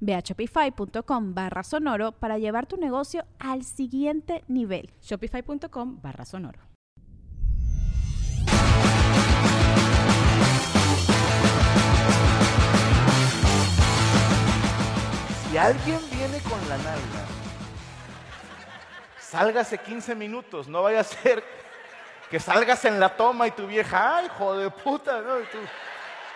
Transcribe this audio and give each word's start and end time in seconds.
Ve 0.00 0.14
a 0.14 0.20
shopify.com 0.20 1.34
barra 1.34 1.62
sonoro 1.62 2.12
para 2.12 2.38
llevar 2.38 2.66
tu 2.66 2.76
negocio 2.76 3.24
al 3.38 3.64
siguiente 3.64 4.44
nivel. 4.48 4.90
Shopify.com 5.02 6.00
barra 6.00 6.24
sonoro. 6.24 6.60
Si 15.50 15.56
alguien 15.56 15.98
viene 16.12 16.40
con 16.40 16.68
la 16.68 16.76
nalga, 16.76 17.24
sálgase 19.18 19.78
15 19.78 20.14
minutos, 20.14 20.68
no 20.68 20.82
vaya 20.82 21.00
a 21.00 21.04
ser 21.04 21.42
que 22.30 22.38
salgas 22.38 22.84
en 22.84 23.00
la 23.00 23.16
toma 23.16 23.46
y 23.46 23.52
tu 23.52 23.66
vieja, 23.66 24.18
ay, 24.18 24.26
hijo 24.26 24.56
de 24.58 24.70
puta, 24.70 25.22
¿no? 25.22 25.40
Y 25.40 25.44
tú, 25.44 25.58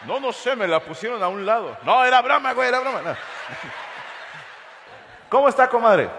no, 0.06 0.20
no 0.20 0.32
sé, 0.32 0.56
me 0.56 0.66
la 0.66 0.80
pusieron 0.80 1.22
a 1.22 1.28
un 1.28 1.44
lado. 1.46 1.76
No, 1.84 2.04
era 2.04 2.20
broma, 2.20 2.52
güey, 2.52 2.68
era 2.68 2.80
broma. 2.80 3.02
No. 3.02 3.16
¿Cómo 5.28 5.48
está, 5.48 5.68
comadre? 5.68 6.10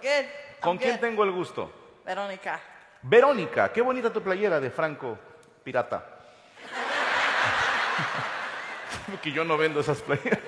Good. 0.00 0.26
¿Con 0.60 0.70
I'm 0.72 0.78
quién 0.78 0.92
good. 0.92 1.00
tengo 1.00 1.24
el 1.24 1.32
gusto? 1.32 1.70
Verónica. 2.04 2.60
Verónica, 3.02 3.72
qué 3.72 3.80
bonita 3.80 4.12
tu 4.12 4.22
playera 4.22 4.60
de 4.60 4.70
Franco 4.70 5.18
Pirata. 5.64 6.06
que 9.22 9.32
yo 9.32 9.44
no 9.44 9.56
vendo 9.56 9.80
esas 9.80 10.00
playeras. 10.02 10.38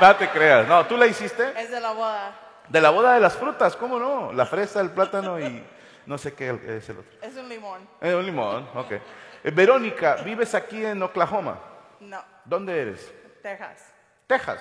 no 0.00 0.16
te 0.16 0.28
creas. 0.30 0.68
No, 0.68 0.86
¿tú 0.86 0.96
la 0.96 1.06
hiciste? 1.06 1.52
Es 1.60 1.70
de 1.70 1.80
la 1.80 1.92
boda. 1.92 2.32
De 2.68 2.80
la 2.80 2.90
boda 2.90 3.14
de 3.14 3.20
las 3.20 3.36
frutas, 3.36 3.76
¿cómo 3.76 3.98
no? 3.98 4.32
La 4.32 4.46
fresa, 4.46 4.80
el 4.80 4.90
plátano 4.90 5.40
y 5.40 5.64
no 6.06 6.16
sé 6.16 6.34
qué 6.34 6.50
es 6.66 6.88
el 6.88 6.98
otro. 6.98 7.18
Es 7.20 7.36
un 7.36 7.48
limón. 7.48 7.88
Eh, 8.00 8.14
un 8.14 8.24
limón, 8.24 8.68
ok. 8.74 8.92
Eh, 8.92 9.02
Verónica, 9.50 10.16
vives 10.24 10.54
aquí 10.54 10.84
en 10.84 11.02
Oklahoma. 11.02 11.58
No. 12.00 12.22
¿Dónde 12.44 12.80
eres? 12.80 13.12
Texas. 13.42 13.92
Texas. 14.26 14.60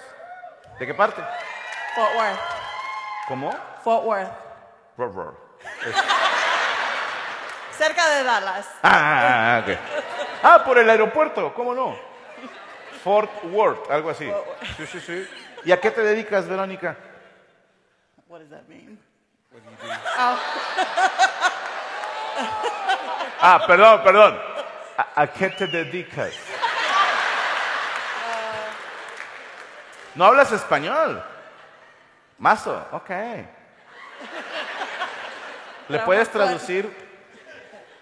¿De 0.80 0.86
qué 0.86 0.94
parte? 0.94 1.22
Fort 1.96 2.16
Worth. 2.16 2.40
¿Cómo? 3.28 3.52
Fort 3.84 4.06
Worth. 4.06 4.31
Ror, 4.98 5.16
ror. 5.16 5.38
Cerca 7.72 8.09
de 8.09 8.23
Dallas. 8.23 8.68
Ah, 8.84 8.90
ah, 8.92 9.56
ah, 9.56 9.59
ok. 9.64 9.78
Ah, 10.44 10.64
por 10.66 10.78
el 10.78 10.90
aeropuerto, 10.90 11.54
¿cómo 11.54 11.73
no? 11.73 11.98
Fort 13.04 13.31
Worth, 13.46 13.90
algo 13.90 14.09
así. 14.09 14.30
Sí, 14.78 14.86
sí, 14.88 15.00
sí. 15.00 15.30
¿Y 15.64 15.72
a 15.72 15.80
qué 15.80 15.92
te 15.92 16.02
dedicas, 16.02 16.48
Verónica? 16.48 16.97
What 18.28 18.40
does 18.42 18.50
that 18.50 18.63
mean? 18.68 19.00
Oh, 20.18 20.38
Ah, 23.42 23.63
perdón, 23.66 24.03
perdón. 24.03 24.42
¿A, 24.97 25.22
a 25.22 25.28
qué 25.28 25.50
te 25.50 25.68
dedicas? 25.68 26.34
¿No 30.16 30.25
hablas 30.25 30.52
español? 30.52 31.24
Mazo, 32.38 32.88
ok. 32.92 33.09
¿Le 35.90 36.00
puedes 36.00 36.30
traducir 36.30 36.92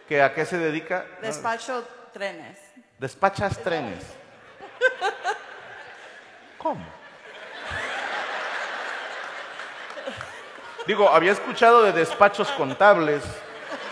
que 0.08 0.22
a 0.22 0.34
qué 0.34 0.46
se 0.46 0.58
dedica? 0.58 1.06
despacho 1.22 1.88
trenes. 2.14 2.58
Despachas 3.00 3.58
trenes. 3.60 4.04
¿Cómo? 6.58 6.84
Digo, 10.86 11.10
había 11.10 11.34
escuchado 11.34 11.84
de 11.84 11.92
despachos 11.92 12.50
contables, 12.54 13.22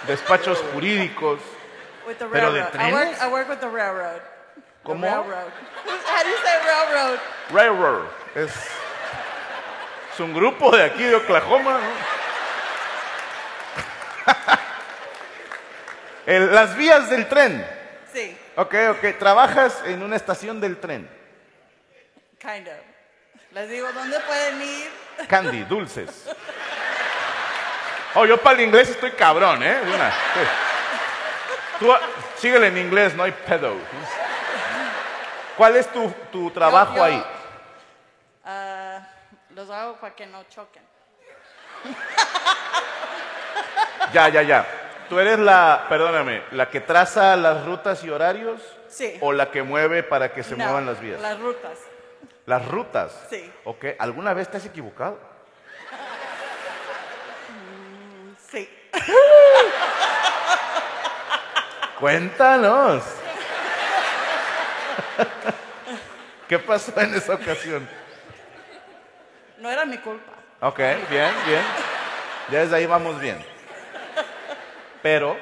despachos 0.07 0.63
jurídicos. 0.73 1.41
With 2.07 2.15
the 2.17 2.25
¿Pero 2.25 2.53
de 2.53 2.63
railroad. 2.63 2.75
I 2.75 2.93
work, 2.93 3.03
trenes? 3.03 3.21
I 3.21 3.27
work 3.27 3.49
with 3.49 3.59
the 3.59 3.69
railroad. 3.69 4.21
¿Cómo? 4.85 5.05
railroad. 5.05 5.47
How 5.85 6.23
do 6.23 6.29
you 6.29 6.37
say 6.43 6.57
railroad? 6.65 7.19
Railroad. 7.51 8.05
Es, 8.35 8.51
es 10.13 10.19
un 10.19 10.33
grupo 10.33 10.75
de 10.75 10.83
aquí 10.83 11.03
de 11.03 11.15
Oklahoma. 11.15 11.79
¿no? 11.79 12.15
El- 16.25 16.53
las 16.53 16.75
vías 16.75 17.09
del 17.09 17.27
tren. 17.27 17.65
Sí, 18.13 18.37
Ok, 18.55 18.73
ok. 18.91 19.17
Trabajas 19.19 19.81
en 19.85 20.01
una 20.01 20.15
estación 20.15 20.61
del 20.61 20.77
tren. 20.79 21.09
kind 22.39 22.67
of. 22.67 22.73
Les 23.51 23.69
digo 23.69 23.91
dónde 23.91 24.19
pueden 24.21 24.61
ir. 24.61 24.89
Candy, 25.27 25.63
dulces. 25.63 26.09
Oh, 28.13 28.25
yo 28.25 28.37
para 28.37 28.57
el 28.57 28.61
inglés 28.65 28.89
estoy 28.89 29.11
cabrón, 29.11 29.61
¿eh? 29.63 29.77
Una. 29.83 30.11
Sí. 30.11 30.39
Tú 31.79 31.93
síguele 32.37 32.67
en 32.67 32.77
inglés, 32.77 33.13
no 33.15 33.23
hay 33.23 33.31
pedo. 33.33 33.75
¿Cuál 35.57 35.75
es 35.77 35.87
tu, 35.91 36.09
tu 36.31 36.51
trabajo 36.51 36.95
yo- 36.95 37.03
ahí? 37.03 37.23
Ah, 38.43 39.01
los 39.51 39.69
hago 39.69 39.95
para 39.97 40.15
que 40.15 40.25
no 40.27 40.43
choquen. 40.49 40.83
Ya, 44.13 44.29
ya, 44.29 44.43
ya. 44.43 44.65
¿Tú 45.09 45.19
eres 45.19 45.39
la, 45.39 45.85
perdóname, 45.89 46.43
la 46.51 46.69
que 46.69 46.79
traza 46.79 47.35
las 47.35 47.65
rutas 47.65 48.03
y 48.03 48.09
horarios? 48.09 48.61
Sí. 48.87 49.17
¿O 49.19 49.33
la 49.33 49.49
que 49.51 49.61
mueve 49.63 50.03
para 50.03 50.31
que 50.31 50.43
se 50.43 50.55
No, 50.55 50.63
muevan 50.63 50.85
las 50.85 50.99
vías? 51.01 51.19
Las 51.21 51.39
rutas. 51.39 51.79
Las 52.45 52.65
rutas. 52.67 53.11
Sí. 53.29 53.51
Ok. 53.65 53.85
¿Alguna 53.99 54.33
vez 54.33 54.49
te 54.49 54.57
has 54.57 54.65
equivocado? 54.65 55.19
Sí. 58.49 58.69
Cuéntanos. 61.99 63.03
¿Qué 66.49 66.59
pasó 66.59 66.99
en 66.99 67.15
esa 67.15 67.35
ocasión? 67.35 67.87
No 69.59 69.69
era 69.69 69.85
mi 69.85 69.97
culpa. 69.97 70.31
Ok, 70.61 70.77
bien, 71.09 71.31
bien. 71.47 71.61
Ya 72.51 72.59
desde 72.59 72.75
ahí 72.75 72.85
vamos 72.85 73.19
bien. 73.19 73.43
Pero, 75.01 75.37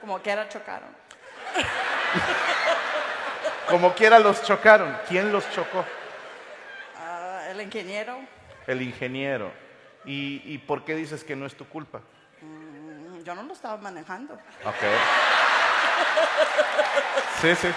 Como 0.00 0.22
que 0.22 0.30
era 0.30 0.48
chocaron. 0.48 0.88
como 3.68 3.94
quiera 3.94 4.18
los 4.18 4.42
chocaron. 4.42 4.96
¿Quién 5.08 5.32
los 5.32 5.50
chocó? 5.52 5.84
Ah, 6.96 7.42
el 7.50 7.60
ingeniero. 7.60 8.18
El 8.66 8.82
ingeniero. 8.82 9.50
¿Y, 10.04 10.42
y 10.44 10.58
por 10.58 10.84
qué 10.84 10.94
dices 10.94 11.24
que 11.24 11.36
no 11.36 11.46
es 11.46 11.54
tu 11.56 11.68
culpa? 11.68 12.00
mm, 12.40 13.22
Yo 13.24 13.34
no 13.34 13.42
lo 13.42 13.52
estaba 13.52 13.76
manejando. 13.78 14.34
Ok. 14.34 14.84
Sí, 17.40 17.54
sí. 17.54 17.68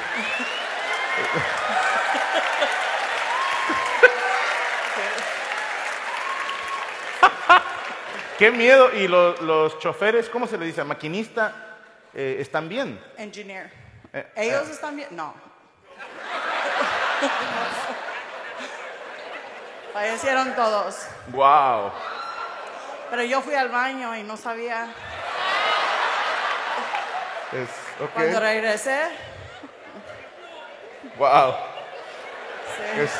Qué 8.37 8.51
miedo. 8.51 8.91
¿Y 8.93 9.07
lo- 9.07 9.35
los 9.41 9.77
choferes, 9.79 10.29
cómo 10.29 10.47
se 10.47 10.57
le 10.57 10.65
dice? 10.65 10.83
¿Maquinista? 10.83 11.53
eh, 12.13 12.37
¿Están 12.39 12.67
bien? 12.67 12.99
Engineer. 13.17 13.71
Eh, 14.11 14.27
¿Ellos 14.35 14.67
están 14.69 14.95
bien? 14.97 15.07
No. 15.11 15.33
Fallecieron 19.93 20.53
todos. 20.55 21.05
Wow. 21.27 21.91
Pero 23.09 23.23
yo 23.23 23.41
fui 23.41 23.55
al 23.55 23.69
baño 23.69 24.15
y 24.15 24.23
no 24.23 24.35
sabía. 24.37 24.87
Es, 27.51 27.69
Cuando 28.13 28.39
regresé, 28.39 29.09
Wow. 31.17 31.55
sí, 32.75 32.99
Es, 33.01 33.11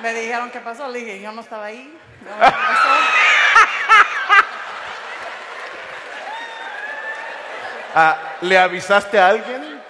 me 0.00 0.12
dijeron 0.14 0.50
qué 0.50 0.60
pasó. 0.60 0.88
Le 0.88 1.00
dije, 1.00 1.20
yo 1.20 1.32
no 1.32 1.40
estaba 1.42 1.66
ahí. 1.66 1.96
No, 2.22 2.34
¿qué 2.34 2.50
pasó? 2.50 2.88
Ah, 7.94 8.16
¿Le 8.40 8.58
avisaste 8.58 9.20
a 9.20 9.28
alguien? 9.28 9.80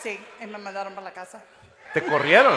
Sí, 0.00 0.24
y 0.40 0.46
me 0.46 0.58
mandaron 0.58 0.94
para 0.94 1.06
la 1.06 1.12
casa. 1.12 1.40
¿Te 1.92 2.04
corrieron? 2.04 2.56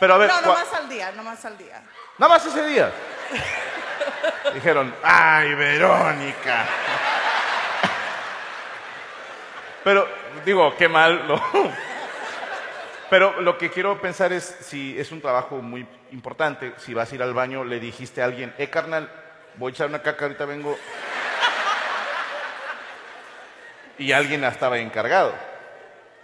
Pero 0.00 0.14
a 0.14 0.18
ver, 0.18 0.28
no, 0.28 0.40
nomás 0.40 0.72
al 0.74 0.88
día, 0.88 1.12
nomás 1.12 1.44
al 1.44 1.56
día. 1.56 1.80
nada 2.18 2.34
más 2.34 2.44
ese 2.46 2.64
día. 2.64 2.90
Dijeron, 4.54 4.92
ay, 5.04 5.54
Verónica. 5.54 6.64
Pero, 9.84 10.08
digo, 10.44 10.74
qué 10.76 10.88
mal. 10.88 11.26
¿no? 11.26 11.40
Pero 13.10 13.40
lo 13.40 13.56
que 13.56 13.70
quiero 13.70 14.00
pensar 14.00 14.32
es 14.32 14.44
si 14.44 14.98
es 14.98 15.10
un 15.12 15.20
trabajo 15.20 15.56
muy 15.56 15.86
importante, 16.12 16.74
si 16.76 16.92
vas 16.92 17.10
a 17.10 17.14
ir 17.14 17.22
al 17.22 17.32
baño, 17.32 17.64
le 17.64 17.80
dijiste 17.80 18.20
a 18.20 18.26
alguien, 18.26 18.54
eh, 18.58 18.68
carnal, 18.68 19.10
voy 19.56 19.70
a 19.70 19.72
echar 19.72 19.88
una 19.88 20.02
caca, 20.02 20.26
ahorita 20.26 20.44
vengo. 20.44 20.78
Y 23.98 24.12
alguien 24.12 24.44
estaba 24.44 24.78
encargado. 24.78 25.34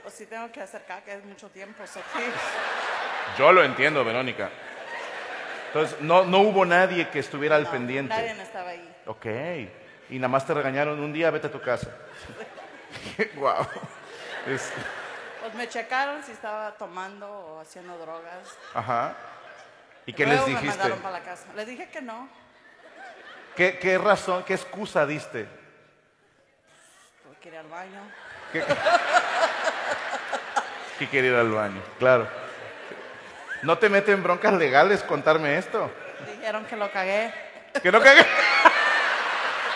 O 0.04 0.10
si 0.10 0.26
tengo 0.26 0.50
que 0.52 0.60
hacer 0.60 0.84
caca, 0.84 1.14
es 1.14 1.24
mucho 1.24 1.48
tiempo. 1.48 1.86
so 1.86 2.00
sí. 2.14 2.22
Yo 3.38 3.52
lo 3.52 3.64
entiendo, 3.64 4.04
Verónica. 4.04 4.50
Entonces, 5.68 6.00
no, 6.00 6.24
no 6.24 6.40
hubo 6.40 6.64
nadie 6.64 7.08
que 7.08 7.18
estuviera 7.18 7.56
al 7.56 7.66
pendiente. 7.66 8.14
Nadie 8.14 8.40
estaba 8.40 8.70
ahí. 8.70 8.94
Ok. 9.06 9.26
Y 10.10 10.16
nada 10.18 10.28
más 10.28 10.46
te 10.46 10.54
regañaron 10.54 11.00
un 11.00 11.12
día, 11.12 11.30
vete 11.30 11.48
a 11.48 11.50
tu 11.50 11.60
casa. 11.60 11.90
wow. 13.36 13.66
Pues 14.46 15.54
me 15.54 15.68
checaron 15.68 16.22
si 16.22 16.32
estaba 16.32 16.72
tomando 16.72 17.28
o 17.30 17.60
haciendo 17.60 17.96
drogas. 17.98 18.48
ajá. 18.74 19.14
¿Y 20.06 20.12
qué 20.12 20.26
Luego 20.26 20.42
les 20.46 20.54
me 20.54 20.60
dijiste? 20.60 20.78
mandaron 20.78 21.02
para 21.02 21.18
la 21.18 21.24
casa. 21.24 21.44
Les 21.56 21.66
dije 21.66 21.88
que 21.88 22.02
no. 22.02 22.28
¿Qué, 23.56 23.78
qué 23.78 23.96
razón, 23.96 24.42
qué 24.44 24.52
excusa 24.54 25.06
diste? 25.06 25.46
Tuve 27.22 27.36
que 27.40 27.48
ir 27.48 27.56
al 27.56 27.66
baño. 27.68 28.00
Que 30.98 31.08
quiere 31.08 31.28
ir 31.28 31.34
al 31.34 31.50
baño, 31.50 31.80
claro. 31.98 32.28
¿No 33.62 33.78
te 33.78 33.88
meten 33.88 34.22
broncas 34.22 34.52
legales 34.54 35.02
contarme 35.02 35.56
esto? 35.56 35.90
Dijeron 36.36 36.64
que 36.66 36.76
lo 36.76 36.90
cagué. 36.92 37.32
Que 37.82 37.90
no 37.90 38.00
cague. 38.00 38.24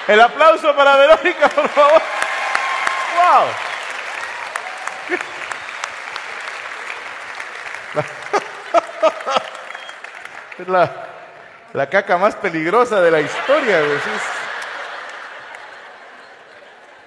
El 0.09 0.21
aplauso 0.21 0.77
para 0.77 0.97
Verónica, 0.97 1.49
por 1.49 1.69
favor. 1.71 2.03
¡Wow! 3.17 3.47
Es 10.59 10.67
la, 10.67 10.91
la 11.73 11.89
caca 11.89 12.19
más 12.19 12.35
peligrosa 12.35 13.01
de 13.01 13.13
la 13.13 13.21
historia, 13.21 13.81
güey. 13.81 13.99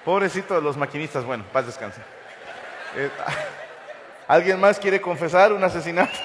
Pobrecito 0.04 0.54
de 0.54 0.62
los 0.62 0.76
maquinistas. 0.76 1.24
Bueno, 1.24 1.44
paz 1.52 1.66
descanse. 1.66 2.00
Eh, 2.96 3.10
¿Alguien 4.28 4.58
más 4.58 4.78
quiere 4.78 5.00
confesar 5.00 5.52
un 5.52 5.62
asesinato? 5.62 6.12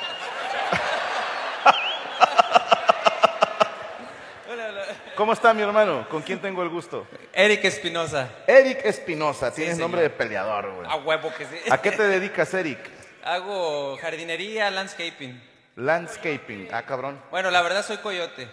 ¿Cómo 5.15 5.33
está 5.33 5.53
mi 5.53 5.61
hermano? 5.61 6.07
¿Con 6.09 6.21
quién 6.21 6.39
tengo 6.39 6.63
el 6.63 6.69
gusto? 6.69 7.05
Eric 7.39 7.63
Espinosa. 7.65 8.29
Eric 8.47 8.81
Espinosa, 8.83 9.53
tienes 9.53 9.75
señor. 9.75 9.89
nombre 9.91 10.01
de 10.01 10.09
peleador, 10.09 10.71
güey. 10.71 10.89
A 10.89 10.95
huevo 10.95 11.31
que 11.37 11.45
sí. 11.45 11.55
¿A 11.69 11.77
qué 11.79 11.91
te 11.91 12.01
dedicas, 12.07 12.51
Eric? 12.55 12.79
Hago 13.23 13.95
jardinería, 14.01 14.71
landscaping. 14.71 15.39
Landscaping. 15.75 16.69
Ah, 16.73 16.81
cabrón. 16.81 17.21
Bueno, 17.29 17.51
la 17.51 17.61
verdad 17.61 17.85
soy 17.85 17.97
coyote. 17.97 18.47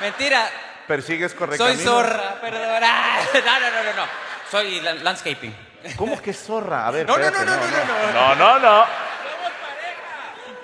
Mentira, 0.00 0.50
¿Persigues 0.88 1.30
soy 1.30 1.38
correcaminos? 1.38 1.82
zorra, 1.84 2.40
perdona. 2.40 3.18
No, 3.34 3.60
no, 3.60 3.70
no, 3.70 3.84
no, 3.84 3.92
no. 3.94 4.06
Soy 4.50 4.80
la- 4.80 4.94
landscaping. 4.94 5.54
¿Cómo 5.96 6.20
que 6.20 6.32
zorra? 6.32 6.88
A 6.88 6.90
ver, 6.90 7.06
No, 7.06 7.16
no, 7.16 7.22
espérate, 7.24 7.46
no, 7.46 7.56
no, 7.56 7.66
no, 7.66 8.12
no, 8.12 8.34
no, 8.34 8.58
no, 8.58 8.58
no. 8.58 8.86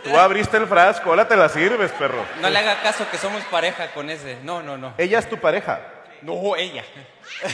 Tú 0.03 0.19
abriste 0.19 0.57
el 0.57 0.67
frasco, 0.67 1.11
ahora 1.11 1.29
te 1.29 1.37
la 1.37 1.49
sirves, 1.49 1.93
perro. 1.93 2.25
No 2.41 2.51
le 2.51 2.59
haga 2.59 2.83
caso 2.83 3.09
que 3.11 3.17
somos 3.19 3.45
pareja 3.45 3.93
con 3.93 4.11
ese. 4.11 4.39
No, 4.43 4.61
no, 4.61 4.77
no. 4.77 4.95
Ella 4.99 5.21
es 5.21 5.29
tu 5.29 5.39
pareja. 5.39 5.79
No, 6.23 6.57
ella. 6.57 6.85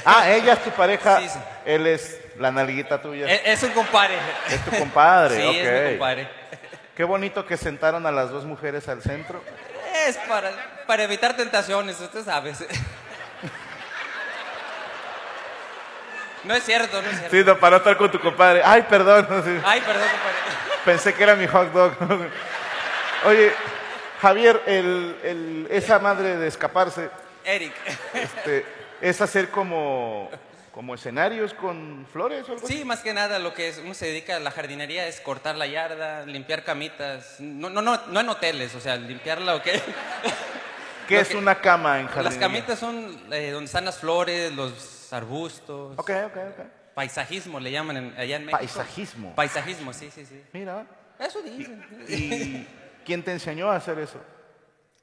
Ah, 0.05 0.31
ella 0.31 0.55
es 0.55 0.65
tu 0.65 0.71
pareja. 0.71 1.21
Sí, 1.21 1.29
sí. 1.29 1.39
Él 1.67 1.87
es 1.87 2.19
la 2.39 2.51
nalguita 2.51 3.01
tuya. 3.01 3.27
Es, 3.27 3.41
es 3.45 3.63
un 3.63 3.71
compadre. 3.73 4.17
Es 4.49 4.65
tu 4.65 4.71
compadre, 4.71 5.37
Sí, 5.41 5.59
es 5.59 5.83
mi 5.85 5.91
compadre. 5.91 6.29
Qué 6.97 7.05
bonito 7.05 7.45
que 7.47 7.57
sentaron 7.59 8.07
a 8.07 8.11
las 8.11 8.31
dos 8.31 8.45
mujeres 8.47 8.89
al 8.89 9.03
centro. 9.03 9.43
Es 10.07 10.17
para, 10.29 10.51
para 10.87 11.03
evitar 11.05 11.37
tentaciones, 11.37 12.01
usted 12.01 12.25
sabe. 12.25 12.55
No 16.45 16.55
es 16.55 16.63
cierto, 16.65 17.03
no 17.03 17.09
es 17.11 17.19
cierto. 17.19 17.37
Sí, 17.37 17.43
no, 17.45 17.59
para 17.59 17.73
no 17.73 17.77
estar 17.79 17.97
con 17.97 18.11
tu 18.11 18.21
compadre. 18.21 18.63
Ay, 18.65 18.83
perdón. 18.89 19.27
Ay, 19.65 19.81
perdón, 19.81 20.09
compadre. 20.09 20.37
Pensé 20.85 21.13
que 21.15 21.23
era 21.23 21.35
mi 21.35 21.47
hot 21.47 21.73
dog. 21.73 21.93
Oye, 23.25 23.53
Javier, 24.23 24.63
el, 24.67 25.17
el- 25.25 25.67
esa 25.71 25.99
madre 25.99 26.37
de 26.37 26.47
escaparse, 26.47 27.11
Eric. 27.47 27.73
este, 28.15 28.65
es 29.01 29.21
hacer 29.21 29.51
como, 29.51 30.29
como 30.73 30.95
escenarios 30.95 31.55
con 31.55 32.07
flores 32.13 32.49
o 32.49 32.53
algo 32.53 32.67
así? 32.67 32.79
Sí, 32.79 32.85
más 32.85 33.01
que 33.01 33.15
nada 33.15 33.39
lo 33.39 33.55
que 33.55 33.69
es, 33.69 33.79
uno 33.79 33.95
se 33.95 34.07
dedica 34.07 34.37
a 34.37 34.41
la 34.41 34.51
jardinería 34.51 35.07
es 35.07 35.21
cortar 35.21 35.57
la 35.57 35.67
yarda, 35.67 36.27
limpiar 36.27 36.65
camitas. 36.65 37.37
No, 37.41 37.71
no, 37.71 37.81
no, 37.83 38.01
no 38.09 38.21
en 38.21 38.29
hoteles, 38.29 38.75
o 38.75 38.81
sea, 38.81 38.97
limpiarla 38.97 39.55
o 39.55 39.63
qué. 39.63 39.81
¿Qué 41.09 41.21
es 41.21 41.29
que- 41.29 41.37
una 41.37 41.61
cama 41.61 42.01
en 42.01 42.07
Las 42.07 42.15
jardinería? 42.15 42.41
camitas 42.49 42.79
son 42.79 43.33
eh, 43.33 43.51
donde 43.51 43.67
están 43.67 43.85
las 43.85 43.99
flores, 43.99 44.53
los 44.53 45.13
arbustos. 45.13 45.97
Ok, 45.99 46.11
ok, 46.27 46.37
ok. 46.51 46.67
Paisajismo 46.95 47.61
le 47.61 47.71
llaman 47.71 47.97
en- 47.97 48.15
allá 48.19 48.37
en 48.37 48.47
México. 48.47 48.59
Paisajismo. 48.59 49.35
Paisajismo, 49.35 49.93
sí, 49.93 50.11
sí, 50.13 50.27
sí. 50.27 50.43
Mira. 50.53 50.85
Eso 51.19 51.41
dicen. 51.43 51.85
¿Y 52.09 52.67
quién 53.05 53.23
te 53.23 53.33
enseñó 53.33 53.71
a 53.71 53.77
hacer 53.77 53.99
eso? 53.99 54.21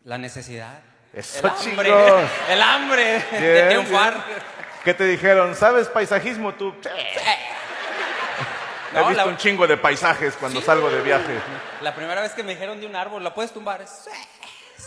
La 0.04 0.18
necesidad. 0.18 0.82
Eso, 1.14 1.40
el 1.40 1.46
hambre. 1.92 2.28
El 2.50 2.62
hambre 2.62 3.20
de 3.32 3.68
triunfar. 3.70 4.14
bien. 4.26 4.40
¿Qué 4.84 4.94
te 4.94 5.06
dijeron? 5.06 5.56
¿Sabes 5.56 5.88
paisajismo 5.88 6.54
tú? 6.56 6.74
Sí. 6.82 6.90
He 6.90 8.96
No, 9.00 9.08
visto 9.08 9.24
la- 9.24 9.30
un 9.30 9.38
chingo 9.38 9.66
de 9.66 9.78
paisajes 9.78 10.36
cuando 10.36 10.60
Sí. 10.60 10.66
salgo 10.66 10.90
de 10.90 11.02
viaje. 11.02 11.34
La 11.82 11.96
primera 11.96 12.22
vez 12.22 12.34
que 12.34 12.44
me 12.44 12.54
dijeron 12.54 12.80
de 12.80 12.86
un 12.88 12.96
árbol, 12.96 13.24
¿la 13.24 13.34
puedes 13.34 13.52
tumbar? 13.52 13.86
Sí, 13.88 14.10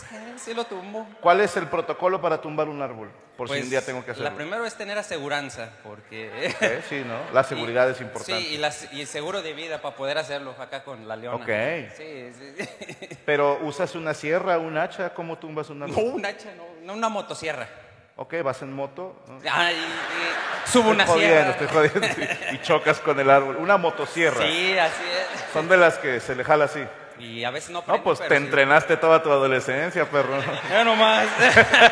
sí, 0.09 0.15
sí 0.37 0.53
lo 0.53 0.65
tumbo. 0.65 1.07
¿Cuál 1.21 1.41
es 1.41 1.55
el 1.57 1.67
protocolo 1.67 2.21
para 2.21 2.39
tumbar 2.41 2.67
un 2.67 2.81
árbol? 2.81 3.09
Por 3.37 3.47
si 3.47 3.51
Pues, 3.53 3.63
un 3.65 3.69
día 3.69 3.85
tengo 3.85 4.03
que 4.03 4.11
hacerlo. 4.11 4.29
La 4.31 4.35
primera 4.35 4.65
es 4.65 4.73
tener 4.75 4.97
aseguranza, 4.97 5.69
porque... 5.83 6.55
Sí, 6.89 7.03
¿no? 7.05 7.19
La 7.33 7.43
seguridad 7.43 7.87
es 7.89 8.01
importante. 8.01 8.41
Sí, 8.41 8.55
y, 8.93 8.97
y 8.97 9.01
el 9.01 9.07
seguro 9.07 9.41
de 9.43 9.53
vida 9.53 9.79
para 9.81 9.95
poder 9.95 10.17
hacerlo 10.17 10.55
acá 10.59 10.83
con 10.83 11.07
la 11.07 11.15
leona. 11.15 11.43
Ok. 11.43 11.91
Sí, 11.95 12.31
sí. 12.33 13.17
Pero 13.25 13.59
¿usas 13.61 13.93
una 13.95 14.13
sierra, 14.15 14.57
un 14.57 14.75
hacha? 14.77 15.13
¿Cómo 15.13 15.37
tumbas 15.37 15.69
un 15.69 15.79
No, 15.79 15.85
árbol? 15.85 16.03
un 16.15 16.25
hacha, 16.25 16.49
no, 16.55 16.63
no 16.83 16.93
una 16.93 17.09
motosierra. 17.09 17.67
Ok, 18.15 18.33
vas 18.43 18.59
en 18.63 18.73
moto. 18.73 19.15
¿no? 19.27 19.39
Ah, 19.51 19.71
y- 19.71 19.75
y 19.75 20.69
subo 20.71 20.89
una 20.89 21.03
estoy 21.03 21.21
jodiendo, 21.21 21.53
sierra. 21.53 21.65
estoy 21.65 21.67
jodiendo. 21.67 22.07
sí, 22.15 22.55
Y 22.55 22.61
chocas 22.63 22.99
con 22.99 23.19
el 23.19 23.29
árbol. 23.29 23.57
Una 23.57 23.77
motosierra. 23.77 24.41
Sí, 24.41 24.75
así 24.79 25.03
es. 25.03 25.53
Son 25.53 25.69
de 25.69 25.77
las 25.77 25.99
que 25.99 26.19
se 26.19 26.33
le 26.33 26.43
jala 26.43 26.65
así. 26.65 26.83
Y 27.19 27.43
a 27.43 27.51
veces 27.51 27.69
no 27.71 27.79
No, 27.79 27.85
prende, 27.85 28.03
pues 28.03 28.19
te 28.19 28.27
sí. 28.29 28.33
entrenaste 28.35 28.97
toda 28.97 29.21
tu 29.23 29.31
adolescencia, 29.31 30.09
perro. 30.09 30.37
Ya 30.69 30.83
nomás. 30.83 31.25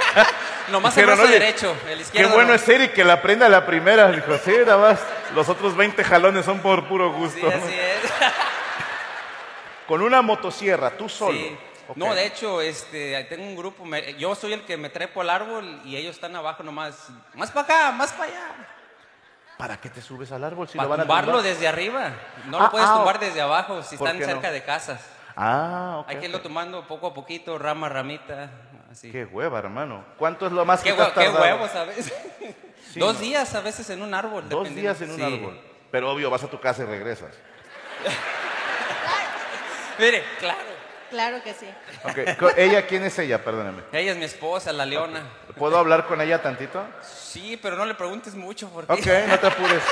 nomás 0.69 0.97
el 0.97 1.05
brazo 1.05 1.23
"Oye, 1.23 1.33
derecho, 1.33 1.75
el 1.89 1.95
Qué 1.97 2.01
izquierdo. 2.03 2.33
bueno 2.33 2.49
no". 2.49 2.53
es 2.55 2.67
Eric 2.69 2.93
que 2.93 3.03
la 3.03 3.13
aprenda 3.13 3.49
la 3.49 3.65
primera. 3.65 4.11
Dijo, 4.11 4.37
sí, 4.43 4.53
nada 4.65 4.77
más. 4.77 4.99
Los 5.33 5.49
otros 5.49 5.75
20 5.75 6.03
jalones 6.03 6.45
son 6.45 6.59
por 6.59 6.87
puro 6.87 7.11
gusto. 7.11 7.39
Sí, 7.39 7.47
así 7.47 7.73
es. 7.73 8.11
Con 9.87 10.01
una 10.01 10.21
motosierra, 10.21 10.91
tú 10.91 11.07
solo. 11.09 11.37
Sí. 11.37 11.57
No, 11.95 12.15
de 12.15 12.25
hecho, 12.25 12.61
este, 12.61 13.23
tengo 13.25 13.43
un 13.43 13.55
grupo, 13.55 13.85
me- 13.85 14.15
yo 14.15 14.33
soy 14.33 14.53
el 14.53 14.61
que 14.63 14.75
me 14.77 14.89
trepo 14.89 15.21
al 15.21 15.29
árbol 15.29 15.81
y 15.85 15.95
ellos 15.95 16.15
están 16.15 16.35
abajo 16.35 16.63
nomás, 16.63 17.09
más 17.35 17.51
para 17.51 17.65
acá, 17.65 17.91
más 17.91 18.11
para 18.11 18.23
allá. 18.31 18.47
¿Para 19.57 19.77
qué 19.79 19.89
te 19.89 20.01
subes 20.01 20.31
al 20.31 20.43
árbol 20.43 20.67
si 20.67 20.77
Para 20.77 20.85
lo 20.85 20.89
van 20.89 20.99
a 21.01 21.03
tumbarlo 21.03 21.31
tumbar? 21.33 21.47
desde 21.47 21.67
arriba. 21.67 22.09
No 22.47 22.57
Ah, 22.57 22.63
lo 22.63 22.71
puedes 22.71 22.87
ah, 22.89 22.95
tumbar 22.95 23.19
desde 23.19 23.39
abajo 23.39 23.83
si 23.83 23.95
¿Por 23.97 24.07
están 24.07 24.19
qué 24.19 24.25
no? 24.25 24.31
cerca 24.33 24.51
de 24.51 24.63
casas. 24.63 24.99
Ah, 25.35 25.97
ok. 25.99 26.09
Hay 26.09 26.17
que 26.17 26.25
irlo 26.25 26.37
ok. 26.37 26.43
tumbando 26.43 26.87
poco 26.87 27.07
a 27.07 27.13
poquito, 27.13 27.57
rama 27.57 27.87
a 27.87 27.89
ramita, 27.89 28.49
así. 28.91 29.11
Qué 29.11 29.25
hueva, 29.25 29.59
hermano. 29.59 30.05
¿Cuánto 30.17 30.45
es 30.45 30.51
lo 30.53 30.63
más 30.65 30.81
Qué, 30.81 30.91
que 30.91 30.95
te 30.95 31.01
has 31.01 31.09
qué 31.09 31.13
tardado? 31.25 31.41
huevos, 31.41 31.71
¿sabes? 31.71 32.13
Sí, 32.91 32.99
Dos 32.99 33.15
no. 33.15 33.19
días 33.19 33.53
a 33.55 33.61
veces 33.61 33.89
en 33.89 34.01
un 34.01 34.13
árbol. 34.13 34.47
Dos 34.47 34.73
días 34.73 35.01
en 35.01 35.11
un 35.11 35.17
Sí. 35.17 35.21
árbol. 35.23 35.59
Pero 35.91 36.11
obvio, 36.11 36.29
vas 36.29 36.43
a 36.43 36.47
tu 36.47 36.59
casa 36.59 36.83
y 36.83 36.85
regresas. 36.85 37.31
Mire, 39.99 40.23
claro. 40.39 40.75
Claro 41.09 41.41
que 41.43 41.53
sí. 41.53 41.67
¿Ella 42.57 42.85
quién 42.87 43.03
es 43.03 43.17
ella? 43.19 43.41
Perdóname. 43.43 43.83
Ella 43.91 44.11
es 44.13 44.17
mi 44.17 44.25
esposa, 44.25 44.73
la 44.73 44.85
leona. 44.85 45.21
¿Puedo 45.55 45.77
hablar 45.77 46.07
con 46.07 46.19
ella 46.19 46.41
tantito? 46.41 46.83
Sí, 47.01 47.57
pero 47.61 47.75
no 47.77 47.85
le 47.85 47.93
preguntes 47.93 48.35
mucho 48.35 48.69
porque... 48.69 48.91
Ok, 48.91 49.05
no 49.29 49.39
te 49.39 49.47
apures. 49.47 49.83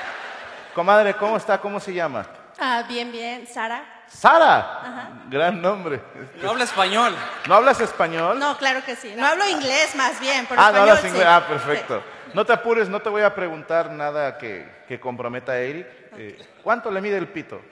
Comadre, 0.74 1.14
¿cómo 1.14 1.36
está? 1.36 1.58
¿Cómo 1.60 1.80
se 1.80 1.92
llama? 1.92 2.26
Ah, 2.58 2.84
bien, 2.88 3.10
bien. 3.12 3.46
Sara. 3.46 3.84
Sara. 4.08 5.10
Gran 5.28 5.60
nombre. 5.60 6.00
No 6.36 6.50
habla 6.50 6.64
español. 6.64 7.14
¿No 7.46 7.54
hablas 7.54 7.80
español? 7.80 8.38
No, 8.38 8.56
claro 8.56 8.84
que 8.84 8.96
sí. 8.96 9.12
No 9.16 9.26
hablo 9.26 9.46
inglés 9.48 9.94
más 9.94 10.20
bien, 10.20 10.46
pero 10.48 10.60
ah, 10.60 10.64
no 10.64 10.78
español 10.78 10.88
hablas 10.88 11.00
sí. 11.02 11.08
inglés. 11.08 11.26
Ah, 11.28 11.44
perfecto. 11.46 12.02
No 12.32 12.44
te 12.44 12.52
apures, 12.52 12.88
no 12.88 13.00
te 13.00 13.08
voy 13.08 13.22
a 13.22 13.34
preguntar 13.34 13.90
nada 13.90 14.36
que, 14.38 14.84
que 14.86 15.00
comprometa 15.00 15.52
a 15.52 15.58
Eric. 15.58 15.86
Eh, 16.18 16.38
¿Cuánto 16.62 16.90
le 16.90 17.00
mide 17.00 17.18
el 17.18 17.28
pito? 17.28 17.56
Dile 17.56 17.66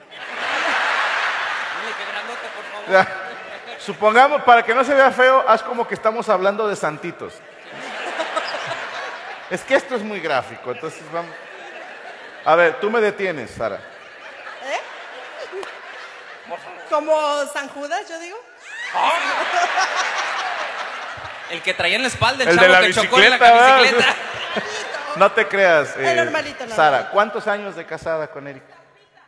que 1.97 2.05
grandote, 2.11 2.47
por 2.55 2.63
favor. 2.65 2.89
Ya. 2.91 3.07
Supongamos, 3.79 4.41
para 4.43 4.63
que 4.63 4.73
no 4.73 4.83
se 4.83 4.93
vea 4.93 5.11
feo, 5.11 5.43
haz 5.47 5.61
como 5.61 5.87
que 5.87 5.93
estamos 5.93 6.27
hablando 6.29 6.67
de 6.67 6.75
santitos. 6.75 7.35
Es 9.49 9.61
que 9.61 9.75
esto 9.75 9.95
es 9.95 10.01
muy 10.01 10.19
gráfico, 10.19 10.71
entonces 10.71 11.03
vamos. 11.13 11.31
A 12.43 12.55
ver, 12.55 12.79
tú 12.79 12.89
me 12.89 12.99
detienes, 12.99 13.51
Sara. 13.51 13.79
Como 16.95 17.45
San 17.47 17.67
Judas, 17.67 18.07
yo 18.07 18.17
digo. 18.19 18.37
El 21.49 21.61
que 21.61 21.73
traía 21.73 21.97
en 21.97 22.03
la 22.03 22.07
espalda 22.07 22.45
el, 22.45 22.49
El 22.51 22.55
de 22.55 22.61
chavo 22.61 22.73
la 22.73 22.81
que 22.87 22.93
chocó 22.93 23.19
en 23.19 23.29
la 23.31 23.37
bicicleta, 23.37 23.53
¿verdad? 23.53 23.81
bicicleta. 23.81 24.15
No 25.17 25.31
te 25.31 25.47
creas. 25.47 25.95
eh, 25.97 26.13
normalito, 26.15 26.59
normal. 26.59 26.75
Sara, 26.75 27.09
¿cuántos 27.09 27.47
años 27.47 27.75
de 27.75 27.85
casada 27.85 28.27
con 28.27 28.47
Eric? 28.47 28.63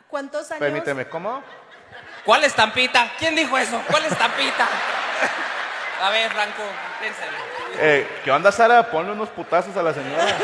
¿Cuántos 0.09 0.49
años? 0.51 0.59
Permíteme, 0.59 1.07
¿cómo? 1.07 1.43
¿Cuál 2.23 2.45
estampita? 2.45 3.11
¿Quién 3.19 3.35
dijo 3.35 3.57
eso? 3.57 3.81
¿Cuál 3.89 4.05
estampita? 4.05 4.65
A 6.03 6.09
ver, 6.09 6.31
Franco, 6.31 6.63
piénsale. 7.01 7.37
Eh, 7.79 8.21
¿Qué 8.23 8.31
onda, 8.31 8.51
Sara? 8.51 8.83
Ponle 8.89 9.11
unos 9.11 9.27
putazos 9.29 9.75
a 9.75 9.83
la 9.83 9.93
señora. 9.93 10.25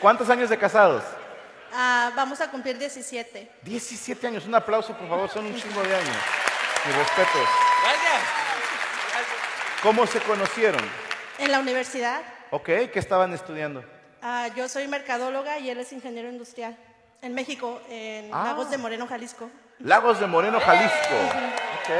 ¿Cuántos 0.00 0.30
años 0.30 0.48
de 0.48 0.58
casados? 0.58 1.02
Ah, 1.74 2.12
vamos 2.14 2.40
a 2.40 2.50
cumplir 2.50 2.78
17. 2.78 3.50
17 3.62 4.26
años. 4.26 4.44
Un 4.46 4.54
aplauso, 4.54 4.94
por 4.96 5.08
favor. 5.08 5.28
Son 5.30 5.44
un 5.46 5.54
chingo 5.54 5.82
de 5.82 5.94
años. 5.94 6.16
Mis 6.86 6.96
respetos. 6.96 7.48
Gracias. 7.82 8.22
¿Cómo 9.82 10.06
se 10.06 10.20
conocieron? 10.20 10.82
En 11.38 11.50
la 11.50 11.58
universidad. 11.60 12.20
Ok, 12.50 12.64
¿qué 12.66 12.92
estaban 12.98 13.32
estudiando? 13.32 13.82
Ah, 14.20 14.48
yo 14.54 14.68
soy 14.68 14.86
mercadóloga 14.86 15.58
y 15.58 15.70
él 15.70 15.78
es 15.78 15.92
ingeniero 15.92 16.28
industrial. 16.28 16.76
En 17.22 17.34
México, 17.34 17.80
en 17.88 18.30
Ah. 18.32 18.44
Lagos 18.46 18.70
de 18.70 18.78
Moreno, 18.78 19.06
Jalisco. 19.06 19.50
Lagos 19.78 20.20
de 20.20 20.26
Moreno, 20.26 20.60
Jalisco. 20.60 21.14
Ok. 21.80 21.90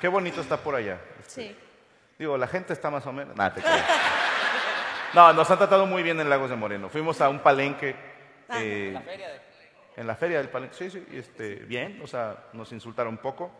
Qué 0.00 0.08
bonito 0.08 0.40
está 0.40 0.56
por 0.56 0.74
allá. 0.74 0.98
Sí. 1.26 1.56
Digo, 2.18 2.38
la 2.38 2.46
gente 2.46 2.72
está 2.72 2.90
más 2.90 3.04
o 3.06 3.12
menos. 3.12 3.36
Nah, 3.36 3.50
te 3.52 3.60
creo. 3.60 3.74
No, 5.14 5.32
nos 5.32 5.50
han 5.50 5.58
tratado 5.58 5.86
muy 5.86 6.02
bien 6.02 6.20
en 6.20 6.28
Lagos 6.30 6.50
de 6.50 6.56
Moreno. 6.56 6.88
Fuimos 6.88 7.20
a 7.20 7.28
un 7.28 7.40
palenque. 7.40 7.96
Eh, 8.54 8.88
En 9.96 10.06
la 10.06 10.14
feria 10.16 10.38
del 10.38 10.48
palenque. 10.48 10.74
Sí, 10.76 10.90
sí, 10.90 11.04
y 11.12 11.18
este, 11.18 11.54
bien. 11.56 12.00
O 12.02 12.06
sea, 12.06 12.36
nos 12.52 12.70
insultaron 12.72 13.14
un 13.14 13.18
poco. 13.18 13.50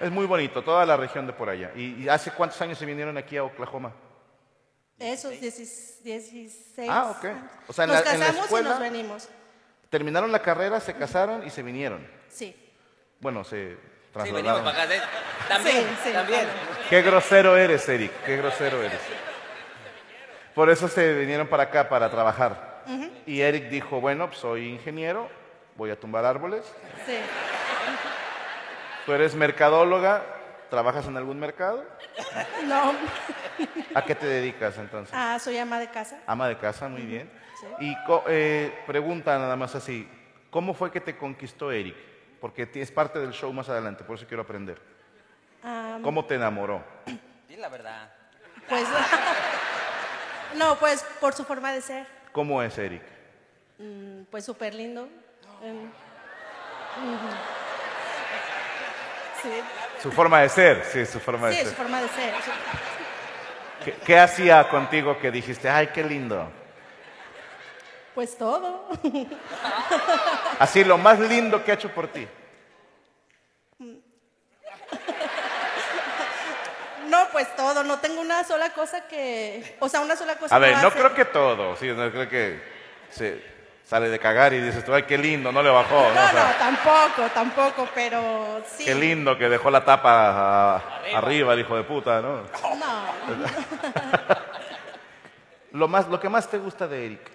Es 0.00 0.10
muy 0.10 0.26
bonito, 0.26 0.62
toda 0.62 0.84
la 0.86 0.96
región 0.96 1.26
de 1.26 1.32
por 1.32 1.48
allá. 1.50 1.72
¿Y, 1.74 2.04
y 2.04 2.08
hace 2.08 2.30
cuántos 2.30 2.60
años 2.62 2.78
se 2.78 2.86
vinieron 2.86 3.16
aquí 3.18 3.36
a 3.36 3.44
Oklahoma? 3.44 3.92
Esos 4.98 5.32
16. 5.40 6.02
16 6.32 6.88
Ah, 6.90 7.10
ok. 7.10 7.24
O 7.68 7.72
sea, 7.72 7.84
en 7.84 7.90
nos 7.90 8.04
la- 8.04 8.12
en 8.14 8.20
la 8.20 8.26
casamos 8.26 8.44
escuela- 8.46 8.68
y 8.68 8.70
nos 8.72 8.80
venimos. 8.80 9.28
Terminaron 9.90 10.30
la 10.32 10.40
carrera, 10.40 10.78
se 10.80 10.94
casaron 10.94 11.46
y 11.46 11.50
se 11.50 11.62
vinieron. 11.62 12.06
Sí. 12.28 12.54
Bueno, 13.18 13.44
se 13.44 13.74
Sí, 13.74 13.76
venimos 14.14 14.42
trasladaron. 14.42 14.64
para 14.64 14.82
acá. 14.84 14.94
También, 15.48 15.76
Sí, 15.76 15.96
sí, 16.04 16.12
también. 16.12 16.46
Qué 16.88 17.02
grosero 17.02 17.56
eres, 17.56 17.88
Eric, 17.88 18.12
qué 18.24 18.36
grosero 18.36 18.82
eres. 18.82 19.00
Por 20.54 20.70
eso 20.70 20.88
se 20.88 21.12
vinieron 21.14 21.46
para 21.48 21.64
acá, 21.64 21.88
para 21.88 22.10
trabajar. 22.10 22.69
Y 23.30 23.42
Eric 23.42 23.68
dijo, 23.68 24.00
bueno, 24.00 24.26
pues 24.26 24.40
soy 24.40 24.66
ingeniero, 24.70 25.28
voy 25.76 25.90
a 25.92 26.00
tumbar 26.00 26.24
árboles. 26.24 26.64
Sí. 27.06 27.16
Tú 29.06 29.12
eres 29.12 29.36
mercadóloga, 29.36 30.24
¿trabajas 30.68 31.06
en 31.06 31.16
algún 31.16 31.38
mercado? 31.38 31.84
No. 32.64 32.92
¿A 33.94 34.02
qué 34.04 34.16
te 34.16 34.26
dedicas 34.26 34.76
entonces? 34.78 35.14
Ah, 35.16 35.38
soy 35.38 35.58
ama 35.58 35.78
de 35.78 35.88
casa. 35.92 36.18
Ama 36.26 36.48
de 36.48 36.58
casa, 36.58 36.88
muy 36.88 37.02
bien. 37.02 37.30
Y 37.78 37.94
co- 38.04 38.24
eh, 38.26 38.76
pregunta 38.84 39.38
nada 39.38 39.54
más 39.54 39.76
así, 39.76 40.10
¿cómo 40.50 40.74
fue 40.74 40.90
que 40.90 41.00
te 41.00 41.16
conquistó 41.16 41.70
Eric? 41.70 41.94
Porque 42.40 42.68
es 42.74 42.90
parte 42.90 43.20
del 43.20 43.30
show 43.30 43.52
más 43.52 43.68
adelante, 43.68 44.02
por 44.02 44.16
eso 44.16 44.26
quiero 44.26 44.42
aprender. 44.42 44.82
Ah, 45.62 46.00
¿Cómo 46.02 46.24
te 46.24 46.34
enamoró? 46.34 46.82
Di 47.48 47.54
la 47.58 47.68
verdad. 47.68 48.12
pues. 48.68 48.88
no, 50.56 50.74
pues 50.80 51.04
por 51.20 51.32
su 51.32 51.44
forma 51.44 51.70
de 51.70 51.80
ser. 51.80 52.06
¿Cómo 52.32 52.60
es 52.60 52.76
Eric? 52.76 53.19
Mm, 53.80 54.24
Pues 54.30 54.44
súper 54.44 54.74
lindo. 54.74 55.08
Sí, 59.42 59.48
Su 60.02 60.12
forma 60.12 60.40
de 60.42 60.48
ser, 60.48 60.84
sí, 60.84 61.06
su 61.06 61.18
forma 61.20 61.48
de 61.48 61.54
sí, 61.54 61.60
su 61.62 61.68
ser. 61.68 61.76
forma 61.76 62.00
de 62.02 62.08
ser. 62.08 62.34
sí. 62.42 62.50
¿Qué, 63.84 63.92
qué 64.04 64.18
hacía 64.18 64.68
contigo 64.68 65.18
que 65.18 65.30
dijiste, 65.30 65.68
ay, 65.70 65.86
qué 65.88 66.04
lindo? 66.04 66.50
Pues 68.14 68.36
todo. 68.36 68.86
Así, 70.58 70.84
lo 70.84 70.98
más 70.98 71.18
lindo 71.18 71.64
que 71.64 71.70
ha 71.70 71.74
hecho 71.74 71.88
por 71.94 72.08
ti. 72.08 72.28
No, 77.08 77.26
pues 77.32 77.54
todo. 77.56 77.82
No 77.82 77.98
tengo 78.00 78.20
una 78.20 78.44
sola 78.44 78.70
cosa 78.74 79.06
que. 79.08 79.76
O 79.80 79.88
sea, 79.88 80.00
una 80.00 80.16
sola 80.16 80.36
cosa 80.36 80.54
A 80.54 80.58
ver, 80.58 80.76
no 80.78 80.88
hace. 80.88 80.98
creo 80.98 81.14
que 81.14 81.24
todo, 81.24 81.76
sí, 81.76 81.86
no 81.88 82.10
creo 82.10 82.28
que 82.28 82.62
se 83.10 83.42
sale 83.90 84.08
de 84.08 84.20
cagar 84.20 84.54
y 84.54 84.60
dices 84.60 84.84
tú, 84.84 84.94
ay, 84.94 85.02
qué 85.02 85.18
lindo, 85.18 85.50
no 85.50 85.64
le 85.64 85.68
bajó. 85.68 85.96
¿no? 85.96 86.14
No, 86.14 86.24
O 86.24 86.28
sea, 86.30 86.44
no, 86.44 86.54
tampoco, 86.58 87.28
tampoco, 87.34 87.88
pero 87.92 88.62
sí. 88.64 88.84
Qué 88.84 88.94
lindo 88.94 89.36
que 89.36 89.48
dejó 89.48 89.68
la 89.68 89.84
tapa 89.84 90.76
ah, 90.76 90.82
arriba, 91.16 91.54
el 91.54 91.60
hijo 91.60 91.76
de 91.76 91.82
puta, 91.82 92.22
¿no? 92.22 92.42
No, 92.76 93.04
Lo, 95.72 95.88
más, 95.88 96.06
lo 96.06 96.20
que 96.20 96.28
más 96.28 96.48
te 96.48 96.58
gusta 96.58 96.86
de 96.86 97.04
Eric. 97.06 97.30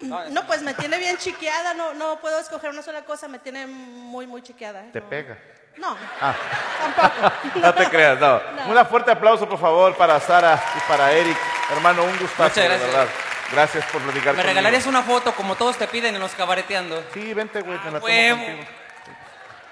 no, 0.00 0.46
pues 0.48 0.62
me 0.62 0.74
tiene 0.74 0.98
bien 0.98 1.16
chiqueada. 1.16 1.72
No, 1.74 1.94
no 1.94 2.16
puedo 2.20 2.38
escoger 2.40 2.70
una 2.70 2.82
sola 2.82 3.04
cosa. 3.04 3.28
Me 3.28 3.38
tiene 3.38 3.68
muy, 3.68 4.26
muy 4.26 4.42
chiqueada. 4.42 4.82
Te 4.92 5.00
no. 5.00 5.08
pega. 5.08 5.38
No, 5.76 5.96
Ah. 6.20 6.34
tampoco. 6.80 7.32
No 7.60 7.74
te 7.74 7.88
creas, 7.88 8.18
no. 8.18 8.40
No. 8.66 8.80
Un 8.80 8.86
fuerte 8.86 9.10
aplauso, 9.12 9.48
por 9.48 9.58
favor, 9.58 9.96
para 9.96 10.18
Sara 10.20 10.60
y 10.76 10.88
para 10.88 11.12
Eric. 11.12 11.36
Hermano, 11.70 12.04
un 12.04 12.16
gustazo, 12.18 12.60
de 12.60 12.68
verdad. 12.68 13.06
Gracias 13.52 13.84
por 13.86 14.00
platicar 14.02 14.34
¿Me 14.34 14.42
conmigo. 14.42 14.48
regalarías 14.48 14.86
una 14.86 15.02
foto 15.02 15.32
como 15.34 15.54
todos 15.54 15.76
te 15.78 15.86
piden 15.86 16.14
en 16.14 16.20
los 16.20 16.32
cabareteando? 16.34 17.02
Sí, 17.12 17.32
vente, 17.34 17.60
güey, 17.60 17.78
me 17.78 17.84
la 17.90 18.00
tomo 18.00 18.06
huevo. 18.06 18.38
contigo. 18.44 18.68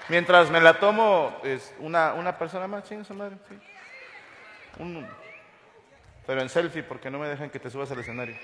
Mientras 0.09 0.49
me 0.49 0.61
la 0.61 0.73
tomo, 0.79 1.39
es 1.43 1.73
una, 1.79 2.13
una 2.13 2.37
persona 2.37 2.67
más, 2.67 2.83
chinga 2.83 3.03
su 3.03 3.13
madre, 3.13 3.35
sí. 3.49 3.57
Un- 4.79 5.07
pero 6.25 6.41
en 6.41 6.49
selfie, 6.49 6.83
porque 6.83 7.09
no 7.09 7.19
me 7.19 7.27
dejan 7.27 7.49
que 7.49 7.59
te 7.59 7.69
subas 7.69 7.91
al 7.91 7.99
escenario. 7.99 8.37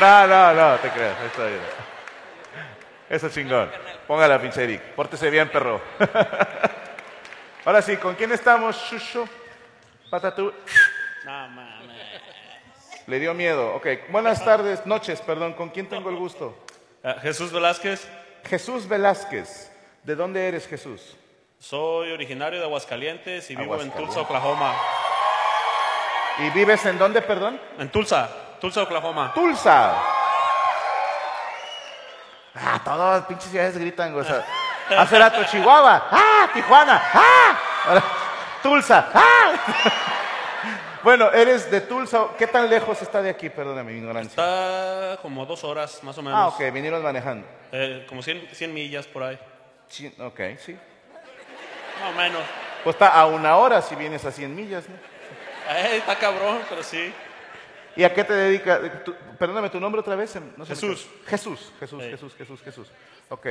No, 0.00 0.26
no, 0.26 0.52
no, 0.52 0.76
te 0.78 0.90
creas, 0.90 1.18
está 1.22 1.46
bien. 1.46 1.60
Eso 3.08 3.26
es 3.28 3.34
chingón. 3.34 3.70
Póngala, 4.06 4.40
pinche 4.40 4.62
Eric. 4.64 4.82
Pórtese 4.94 5.30
bien, 5.30 5.48
perro. 5.48 5.80
Ahora 7.64 7.80
sí, 7.82 7.96
¿con 7.96 8.14
quién 8.14 8.30
estamos, 8.32 8.76
Shusho? 8.90 9.28
Patatú. 10.10 10.52
No 11.24 11.48
mames. 11.48 11.65
Le 13.06 13.20
dio 13.20 13.34
miedo. 13.34 13.74
Ok, 13.74 13.86
buenas 14.10 14.44
tardes, 14.44 14.84
noches, 14.84 15.20
perdón. 15.20 15.52
¿Con 15.52 15.68
quién 15.68 15.88
tengo 15.88 16.10
el 16.10 16.16
gusto? 16.16 16.56
Ah, 17.04 17.16
Jesús 17.22 17.52
Velázquez, 17.52 18.08
Jesús 18.44 18.88
Velázquez. 18.88 19.70
¿De 20.02 20.16
dónde 20.16 20.48
eres, 20.48 20.66
Jesús? 20.66 21.16
soy 21.58 22.12
originario 22.12 22.58
de 22.60 22.64
Aguascalientes 22.64 23.50
y 23.50 23.56
vivo 23.56 23.80
en. 23.80 23.90
Tulsa, 23.90 24.20
Oklahoma. 24.20 24.74
¿Y 26.38 26.50
vives 26.50 26.84
en 26.84 26.98
dónde, 26.98 27.22
perdón? 27.22 27.60
En 27.78 27.90
Tulsa, 27.90 28.28
Tulsa, 28.60 28.82
Oklahoma. 28.82 29.32
Tulsa. 29.34 29.94
Ah, 32.54 32.80
todas 32.84 33.20
las 33.20 33.26
pinches 33.26 33.50
ciudades 33.50 33.78
gritan, 33.78 34.12
güey. 34.12 34.24
o 34.24 34.28
sea, 34.28 34.44
hace 34.98 35.18
rato 35.18 35.44
Chihuahua. 35.44 36.08
¡Ah! 36.10 36.48
Tijuana. 36.52 37.02
¡Ah! 37.14 38.02
Tulsa. 38.62 39.10
¡Ah! 39.14 39.52
Bueno, 41.06 41.30
eres 41.30 41.70
de 41.70 41.80
Tulsa. 41.82 42.30
¿Qué 42.36 42.48
tan 42.48 42.68
lejos 42.68 43.00
está 43.00 43.22
de 43.22 43.30
aquí? 43.30 43.48
Perdóname 43.48 43.92
mi 43.92 43.98
ignorancia. 43.98 44.30
Está 44.30 45.22
como 45.22 45.46
dos 45.46 45.62
horas, 45.62 46.02
más 46.02 46.18
o 46.18 46.22
menos. 46.22 46.36
Ah, 46.36 46.48
ok, 46.48 46.72
vinieron 46.72 47.00
manejando. 47.00 47.46
Eh, 47.70 48.04
como 48.08 48.22
100, 48.22 48.48
100 48.50 48.74
millas 48.74 49.06
por 49.06 49.22
ahí. 49.22 49.38
Sí, 49.86 50.12
ok, 50.18 50.40
sí. 50.58 50.76
Más 52.00 52.10
o 52.12 52.16
menos. 52.16 52.42
Pues 52.82 52.96
está 52.96 53.10
a 53.10 53.24
una 53.26 53.56
hora 53.56 53.80
si 53.82 53.94
vienes 53.94 54.24
a 54.24 54.32
100 54.32 54.52
millas, 54.52 54.88
¿no? 54.88 54.96
Eh, 55.76 55.98
está 55.98 56.18
cabrón, 56.18 56.58
pero 56.68 56.82
sí. 56.82 57.14
¿Y 57.94 58.02
a 58.02 58.12
qué 58.12 58.24
te 58.24 58.32
dedicas? 58.32 58.80
Perdóname, 59.38 59.70
¿tu 59.70 59.78
nombre 59.78 60.00
otra 60.00 60.16
vez? 60.16 60.34
No 60.56 60.66
Jesús. 60.66 61.06
Jesús, 61.24 61.72
Jesús. 61.78 62.02
Jesús, 62.02 62.34
Jesús, 62.36 62.62
Jesús. 62.62 62.88
Ok. 63.28 63.46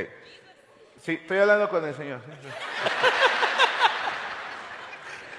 Sí, 1.01 1.13
estoy 1.21 1.38
hablando 1.38 1.69
con 1.69 1.85
el 1.85 1.95
Señor. 1.95 2.19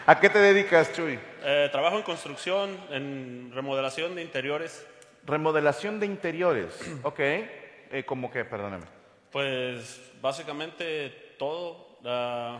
¿A 0.06 0.20
qué 0.20 0.30
te 0.30 0.38
dedicas, 0.38 0.92
Chuy? 0.92 1.18
Eh, 1.42 1.68
trabajo 1.72 1.96
en 1.96 2.02
construcción, 2.02 2.78
en 2.90 3.50
remodelación 3.52 4.14
de 4.14 4.22
interiores. 4.22 4.86
Remodelación 5.24 5.98
de 5.98 6.06
interiores. 6.06 6.78
Ok. 7.02 7.18
Eh, 7.18 8.04
¿Cómo 8.06 8.30
qué? 8.30 8.44
Perdóname. 8.44 8.84
Pues 9.30 10.00
básicamente 10.20 11.34
todo. 11.38 11.98
ah, 12.04 12.58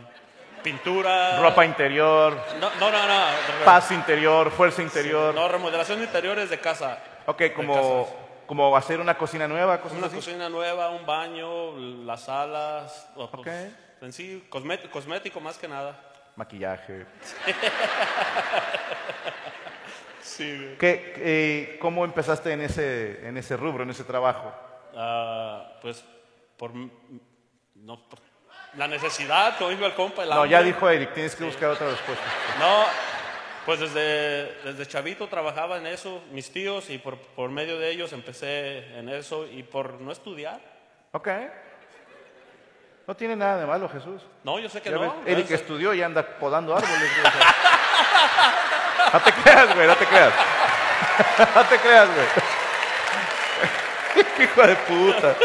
pintura. 0.63 1.39
Ropa 1.41 1.65
interior, 1.65 2.37
No, 2.59 2.69
no, 2.79 2.91
no. 2.91 3.07
no. 3.07 3.25
Paz 3.65 3.91
interior, 3.91 4.51
fuerza 4.51 4.81
interior. 4.81 5.33
No, 5.33 5.47
remodelación 5.47 5.99
de 5.99 6.05
interiores 6.05 6.49
de 6.49 6.59
casa. 6.59 6.97
Ok, 7.27 7.43
como, 7.55 8.07
como 8.45 8.75
hacer 8.75 8.99
una 8.99 9.17
cocina 9.17 9.47
nueva, 9.47 9.79
cosas 9.81 9.97
Una 9.97 10.07
así. 10.07 10.15
cocina 10.17 10.49
nueva, 10.49 10.89
un 10.89 11.05
baño, 11.05 11.77
las 12.05 12.23
salas. 12.23 13.09
pues, 13.15 13.29
Ok. 13.33 13.47
En 14.01 14.11
sí, 14.13 14.45
cosmé- 14.49 14.89
cosmético 14.89 15.39
más 15.39 15.57
que 15.57 15.67
nada. 15.67 15.99
Maquillaje. 16.37 17.05
Sí, 20.21 20.55
güey. 20.55 20.77
¿Qué, 20.77 21.13
eh, 21.17 21.77
¿Cómo 21.79 22.03
empezaste 22.05 22.51
en 22.51 22.61
ese, 22.61 23.25
en 23.27 23.37
ese 23.37 23.55
rubro, 23.57 23.83
en 23.83 23.89
ese 23.89 24.03
trabajo? 24.03 24.53
Ah, 24.95 25.73
pues 25.81 26.03
por, 26.57 26.71
m- 26.71 26.89
no, 27.75 28.07
por 28.09 28.19
la 28.75 28.87
necesidad, 28.87 29.57
como 29.57 29.69
dijo 29.71 29.85
el 29.85 29.93
compa. 29.95 30.23
el 30.23 30.29
No, 30.29 30.45
ya 30.45 30.61
dijo 30.61 30.87
Eric, 30.89 31.13
tienes 31.13 31.35
que 31.35 31.45
buscar 31.45 31.69
otra 31.69 31.89
respuesta. 31.89 32.23
No, 32.59 32.83
pues 33.65 33.79
desde, 33.79 34.53
desde 34.63 34.85
chavito 34.85 35.27
trabajaba 35.27 35.77
en 35.77 35.87
eso, 35.87 36.21
mis 36.31 36.51
tíos, 36.51 36.89
y 36.89 36.97
por, 36.97 37.17
por 37.17 37.49
medio 37.49 37.79
de 37.79 37.89
ellos 37.89 38.11
empecé 38.13 38.97
en 38.99 39.09
eso, 39.09 39.47
y 39.47 39.63
por 39.63 39.99
no 40.01 40.11
estudiar. 40.11 40.59
Ok. 41.13 41.29
No 43.07 43.15
tiene 43.15 43.35
nada 43.37 43.57
de 43.57 43.65
malo, 43.65 43.87
Jesús. 43.89 44.21
No, 44.43 44.59
yo 44.59 44.67
sé 44.69 44.81
que 44.81 44.89
Ya 44.89 44.95
no. 44.97 45.01
ves, 45.01 45.11
Eric 45.25 45.45
Es- 45.45 45.61
estudió 45.61 45.93
y 45.93 46.03
anda 46.03 46.23
podando 46.23 46.75
árboles. 46.75 46.99
güey. 46.99 47.33
No 49.13 49.19
te 49.21 49.31
creas, 49.33 49.73
güey, 49.75 49.87
no 49.87 49.95
te 49.95 50.05
creas. 50.05 50.33
No 51.55 51.63
te 51.65 51.77
creas, 51.79 52.07
güey. 52.13 52.27
Hijo 54.45 54.61
de 54.67 54.75
puta. 54.75 55.35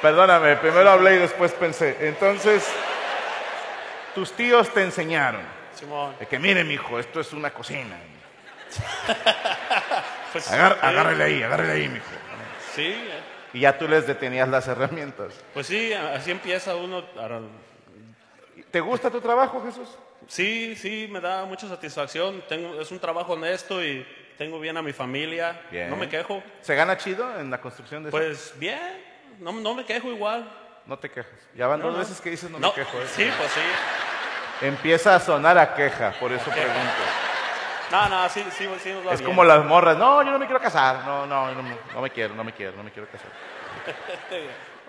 Perdóname, 0.00 0.56
primero 0.56 0.90
hablé 0.90 1.14
y 1.14 1.18
después 1.18 1.52
pensé. 1.52 1.96
Entonces, 2.08 2.66
tus 4.14 4.32
tíos 4.32 4.68
te 4.74 4.82
enseñaron. 4.82 5.42
Simón, 5.74 6.14
De 6.18 6.26
que, 6.26 6.38
mire, 6.38 6.62
mijo, 6.64 6.98
esto 6.98 7.20
es 7.20 7.32
una 7.32 7.50
cocina. 7.50 7.96
pues, 10.32 10.50
Agar- 10.50 10.78
agárrele 10.82 11.24
ahí, 11.24 11.42
agárrele 11.42 11.72
ahí, 11.72 11.88
mijo. 11.88 12.04
Sí, 12.74 12.86
eh, 12.86 13.20
Y 13.52 13.60
ya 13.60 13.76
tú 13.78 13.86
les 13.86 14.06
detenías 14.06 14.48
las 14.48 14.66
herramientas. 14.68 15.34
pues 15.54 15.66
sí, 15.66 15.92
así 15.92 16.30
empieza 16.30 16.74
uno. 16.74 17.04
¿Te 18.70 18.80
gusta 18.80 19.10
tu 19.10 19.20
trabajo, 19.20 19.62
Jesús? 19.64 19.88
Sí, 20.28 20.74
sí, 20.76 21.08
me 21.10 21.20
da 21.20 21.44
mucha 21.44 21.68
satisfacción. 21.68 22.42
Tengo, 22.48 22.80
es 22.80 22.90
un 22.90 22.98
trabajo 22.98 23.32
honesto 23.34 23.84
y 23.84 24.06
tengo 24.38 24.58
bien 24.60 24.76
a 24.76 24.82
mi 24.82 24.92
familia. 24.92 25.60
Bien. 25.70 25.90
No 25.90 25.96
me 25.96 26.08
quejo. 26.08 26.42
¿Se 26.62 26.74
gana 26.74 26.96
chido 26.96 27.38
en 27.38 27.50
la 27.50 27.60
construcción 27.60 28.02
de 28.04 28.08
eso? 28.08 28.16
Pues 28.16 28.54
bien, 28.56 28.78
no, 29.40 29.52
no 29.52 29.74
me 29.74 29.84
quejo 29.84 30.08
igual. 30.10 30.48
No 30.86 30.98
te 30.98 31.10
quejas. 31.10 31.32
Ya 31.54 31.66
van 31.66 31.80
No, 31.80 31.86
dos 31.86 31.94
no. 31.94 31.98
veces 32.00 32.20
que 32.20 32.30
dices 32.30 32.50
no, 32.50 32.58
me 32.58 32.72
quejo. 32.72 32.98
¿eh? 32.98 33.06
Sí, 33.14 33.28
pues 33.36 33.50
sí. 33.52 33.60
Empieza 34.66 35.14
a 35.16 35.20
sonar 35.20 35.58
a 35.58 35.74
queja, 35.74 36.14
por 36.18 36.32
eso 36.32 36.50
pregunto. 36.50 37.02
No, 37.92 38.08
no, 38.08 38.28
sí, 38.28 38.42
sí, 38.56 38.66
sí 38.82 38.90
nos 38.92 39.06
va 39.06 39.12
Es 39.12 39.20
bien. 39.20 39.30
como 39.30 39.44
las 39.44 39.64
morras. 39.64 39.96
No, 39.96 40.22
yo 40.22 40.30
no 40.32 40.38
me 40.38 40.46
quiero 40.46 40.60
casar. 40.60 41.04
No, 41.04 41.26
no, 41.26 41.52
no, 41.54 41.62
me- 41.62 41.76
no 41.94 42.00
me 42.00 42.10
quiero, 42.10 42.34
no 42.34 42.42
me 42.42 42.52
quiero, 42.52 42.74
no 42.76 42.82
me 42.82 42.90
quiero 42.90 43.06
casar. 43.08 43.28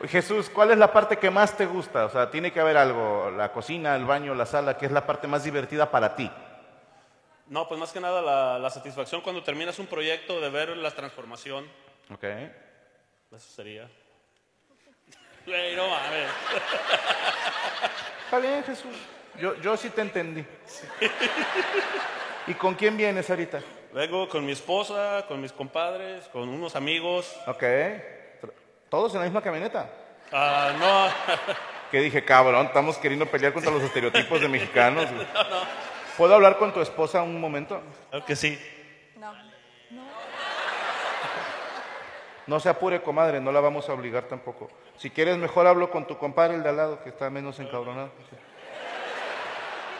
Jesús, 0.08 0.50
¿cuál 0.50 0.72
es 0.72 0.78
la 0.78 0.92
parte 0.92 1.18
que 1.18 1.30
más 1.30 1.56
te 1.56 1.66
gusta? 1.66 2.06
O 2.06 2.10
sea, 2.10 2.30
tiene 2.32 2.52
que 2.52 2.60
haber 2.60 2.78
algo, 2.78 3.30
la 3.32 3.52
cocina, 3.52 3.96
el 3.96 4.06
baño, 4.06 4.34
la 4.34 4.46
sala, 4.46 4.78
que 4.78 4.86
es 4.86 4.92
la 4.92 5.06
parte 5.06 5.28
más 5.28 5.44
divertida 5.44 5.92
para 5.92 6.16
ti. 6.16 6.32
No, 7.48 7.68
pues 7.68 7.80
más 7.80 7.92
que 7.92 8.00
nada 8.00 8.22
la, 8.22 8.58
la 8.58 8.70
satisfacción 8.70 9.22
cuando 9.22 9.44
terminas 9.44 9.78
un 9.80 9.88
proyecto 9.88 10.40
de 10.42 10.50
ver 10.50 10.70
la 10.78 10.92
transformación. 10.92 11.70
¿Ok? 12.12 12.24
Eso 12.24 13.50
sería. 13.56 13.88
Güey, 15.46 15.76
no 15.76 15.90
mames. 15.90 16.30
Está 18.26 18.40
bien, 18.40 18.64
Jesús. 18.64 18.96
Yo, 19.38 19.56
yo 19.56 19.76
sí 19.76 19.90
te 19.90 20.02
entendí. 20.02 20.46
¿Y 22.48 22.54
con 22.56 22.76
quién 22.76 22.98
vienes 22.98 23.30
ahorita? 23.30 23.62
Vengo 23.94 24.28
con 24.28 24.46
mi 24.46 24.52
esposa, 24.52 25.26
con 25.28 25.40
mis 25.42 25.52
compadres, 25.54 26.28
con 26.30 26.50
unos 26.50 26.76
amigos. 26.76 27.34
Ok. 27.48 27.64
¿Todos 28.90 29.14
en 29.14 29.20
la 29.20 29.26
misma 29.26 29.42
camioneta? 29.42 29.90
Ah, 30.32 30.72
no, 30.80 31.34
Que 31.92 32.00
dije, 32.00 32.26
cabrón, 32.26 32.66
estamos 32.66 32.98
queriendo 32.98 33.28
pelear 33.28 33.54
contra 33.54 33.72
los 33.72 33.84
estereotipos 33.84 34.42
de 34.42 34.48
mexicanos. 34.50 35.12
güey. 35.12 35.28
¿Puedo 36.18 36.34
hablar 36.36 36.58
con 36.58 36.74
tu 36.74 36.82
esposa 36.82 37.22
un 37.22 37.40
momento? 37.40 37.82
claro 38.10 38.26
que 38.26 38.36
sí. 38.36 38.60
No 42.46 42.60
se 42.60 42.68
apure, 42.68 43.02
comadre, 43.02 43.40
no 43.40 43.54
la 43.54 43.62
vamos 43.62 43.88
a 43.88 43.94
obligar 43.94 44.24
tampoco. 44.26 44.70
Si 44.98 45.10
quieres, 45.10 45.38
mejor 45.38 45.66
hablo 45.66 45.90
con 45.90 46.06
tu 46.06 46.18
compadre, 46.18 46.56
el 46.56 46.64
de 46.64 46.70
al 46.70 46.76
lado, 46.78 47.02
que 47.02 47.10
está 47.10 47.30
menos 47.30 47.58
encabronado. 47.60 48.12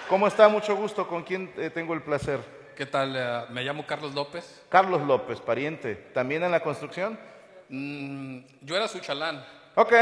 ¿Cómo 0.10 0.28
está? 0.28 0.48
Mucho 0.50 0.76
gusto. 0.76 1.08
¿Con 1.08 1.24
quién 1.24 1.52
eh, 1.58 1.70
tengo 1.70 1.94
el 1.94 2.02
placer? 2.02 2.40
¿Qué 2.76 2.86
tal? 2.86 3.16
Eh, 3.16 3.46
me 3.50 3.64
llamo 3.64 3.86
Carlos 3.86 4.14
López. 4.14 4.62
Carlos 4.70 5.02
López, 5.02 5.40
pariente. 5.40 5.96
¿También 6.14 6.44
en 6.44 6.52
la 6.52 6.60
construcción? 6.60 7.18
Mm, 7.70 8.40
yo 8.62 8.76
era 8.76 8.88
su 8.88 9.00
chalán. 9.00 9.44
Ok. 9.76 9.94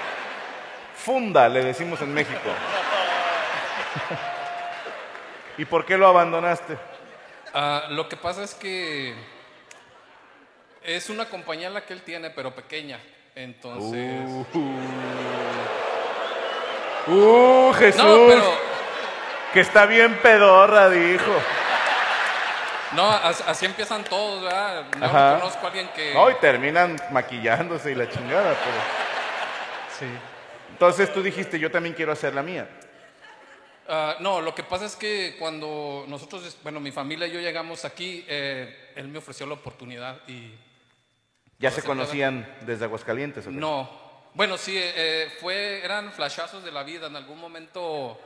Funda, 0.94 1.48
le 1.48 1.64
decimos 1.64 2.00
en 2.02 2.12
México. 2.12 2.40
¿Y 5.58 5.64
por 5.64 5.86
qué 5.86 5.96
lo 5.96 6.08
abandonaste? 6.08 6.76
Ah, 7.54 7.84
lo 7.90 8.08
que 8.08 8.16
pasa 8.16 8.42
es 8.42 8.54
que 8.54 9.14
es 10.82 11.10
una 11.10 11.26
compañía 11.26 11.70
la 11.70 11.84
que 11.84 11.92
él 11.92 12.02
tiene, 12.02 12.30
pero 12.30 12.54
pequeña. 12.54 13.00
Entonces... 13.34 14.46
Uh, 17.06 17.72
Jesús. 17.72 18.02
no, 18.02 18.26
pero... 18.28 18.69
Que 19.52 19.60
está 19.60 19.86
bien 19.86 20.16
pedorra, 20.18 20.88
dijo. 20.90 21.32
No, 22.92 23.08
as- 23.10 23.40
así 23.46 23.66
empiezan 23.66 24.04
todos, 24.04 24.42
¿verdad? 24.42 24.84
No 24.98 25.06
Ajá. 25.06 25.38
conozco 25.40 25.64
a 25.64 25.68
alguien 25.68 25.88
que... 25.94 26.14
Hoy 26.16 26.34
terminan 26.40 26.96
maquillándose 27.10 27.92
y 27.92 27.94
la 27.94 28.08
chingada, 28.08 28.54
pero... 28.54 28.76
Sí. 29.98 30.06
Entonces 30.70 31.12
tú 31.12 31.22
dijiste, 31.22 31.58
yo 31.58 31.70
también 31.70 31.94
quiero 31.94 32.12
hacer 32.12 32.34
la 32.34 32.42
mía. 32.42 32.68
Ah, 33.88 34.16
no, 34.20 34.40
lo 34.40 34.54
que 34.54 34.62
pasa 34.62 34.86
es 34.86 34.94
que 34.96 35.36
cuando 35.38 36.04
nosotros, 36.08 36.56
bueno, 36.62 36.78
mi 36.80 36.92
familia 36.92 37.26
y 37.26 37.32
yo 37.32 37.40
llegamos 37.40 37.84
aquí, 37.84 38.24
eh, 38.28 38.92
él 38.96 39.08
me 39.08 39.18
ofreció 39.18 39.46
la 39.46 39.54
oportunidad 39.54 40.18
y 40.28 40.54
¿Ya 41.58 41.70
se 41.70 41.82
conocían 41.82 42.46
desde 42.62 42.84
Aguascalientes? 42.84 43.46
o 43.46 43.50
qué? 43.50 43.56
no. 43.56 44.10
Bueno, 44.32 44.56
sí, 44.56 44.74
eh, 44.78 45.28
fue, 45.40 45.84
eran 45.84 46.12
flashazos 46.12 46.62
de 46.62 46.70
la 46.70 46.84
vida. 46.84 47.08
En 47.08 47.16
algún 47.16 47.40
momento 47.40 48.16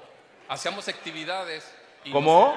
hacíamos 0.48 0.88
actividades. 0.88 1.70
y 2.04 2.12
¿Cómo? 2.12 2.56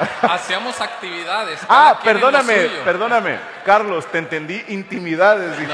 nos- 0.00 0.22
hacíamos 0.30 0.80
actividades. 0.80 1.60
Ah, 1.68 2.00
perdóname, 2.02 2.54
perdóname. 2.84 3.38
Carlos, 3.64 4.06
te 4.10 4.18
entendí 4.18 4.64
intimidades, 4.68 5.58
dije. 5.58 5.72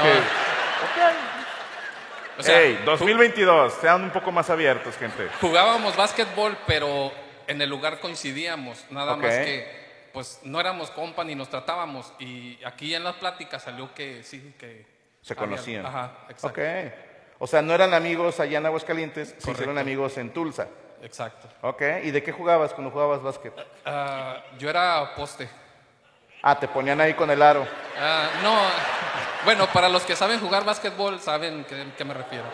O 2.37 2.43
sea, 2.43 2.61
Ey, 2.61 2.79
2022, 2.85 3.73
sean 3.81 4.03
un 4.03 4.11
poco 4.11 4.31
más 4.31 4.49
abiertos, 4.49 4.95
gente. 4.97 5.29
Jugábamos 5.41 5.95
básquetbol, 5.97 6.57
pero 6.65 7.11
en 7.47 7.61
el 7.61 7.69
lugar 7.69 7.99
coincidíamos. 7.99 8.85
Nada 8.91 9.13
Ok. 9.13 9.23
más 9.23 9.35
que, 9.39 10.09
pues, 10.13 10.39
no 10.43 10.59
éramos 10.59 10.89
compa 10.91 11.23
ni 11.25 11.35
nos 11.35 11.49
tratábamos. 11.49 12.13
Y 12.19 12.57
aquí 12.63 12.95
en 12.95 13.03
las 13.03 13.15
pláticas 13.15 13.63
salió 13.63 13.93
que 13.93 14.23
sí, 14.23 14.53
que... 14.57 14.85
Se 15.21 15.33
había- 15.33 15.47
conocían. 15.47 15.85
Ajá, 15.85 16.11
exacto. 16.29 16.47
Ok. 16.61 16.67
O 17.39 17.47
sea, 17.47 17.61
no 17.61 17.73
eran 17.73 17.93
amigos 17.93 18.39
allá 18.39 18.57
en 18.57 18.65
Aguascalientes, 18.65 19.29
hicieron 19.37 19.55
Correcto. 19.55 19.79
amigos 19.79 20.17
en 20.17 20.31
Tulsa. 20.33 20.67
Exacto. 21.01 21.47
Ok. 21.61 21.81
¿Y 22.03 22.11
de 22.11 22.21
qué 22.21 22.31
jugabas 22.33 22.73
cuando 22.73 22.91
jugabas 22.91 23.21
básquet? 23.23 23.53
Ah, 23.85 24.37
yo 24.57 24.69
era 24.69 25.15
poste. 25.15 25.49
Ah, 26.43 26.59
te 26.59 26.67
ponían 26.67 26.99
ahí 26.99 27.13
con 27.13 27.29
el 27.31 27.41
aro. 27.41 27.65
Ah, 27.97 28.29
no, 28.43 28.55
bueno, 29.45 29.67
para 29.73 29.87
los 29.89 30.03
que 30.03 30.15
saben 30.15 30.39
jugar 30.39 30.63
básquetbol 30.65 31.19
saben 31.21 31.63
que- 31.65 31.93
qué 31.97 32.03
me 32.05 32.13
refiero. 32.13 32.45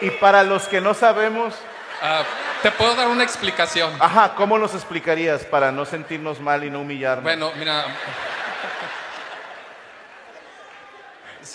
Y, 0.00 0.06
y 0.06 0.10
para 0.12 0.42
los 0.42 0.68
que 0.68 0.80
no 0.80 0.94
sabemos, 0.94 1.54
Ah, 2.02 2.22
te 2.62 2.70
puedo 2.70 2.94
dar 2.94 3.08
una 3.08 3.24
explicación. 3.24 3.92
ajá, 3.98 4.34
¿cómo 4.36 4.58
nos 4.58 4.74
explicarías 4.74 5.44
para 5.44 5.72
no 5.72 5.84
sentirnos 5.84 6.38
mal 6.40 6.62
y 6.64 6.70
no 6.70 6.80
humillarnos? 6.80 7.24
Bueno, 7.24 7.50
mira. 7.56 7.84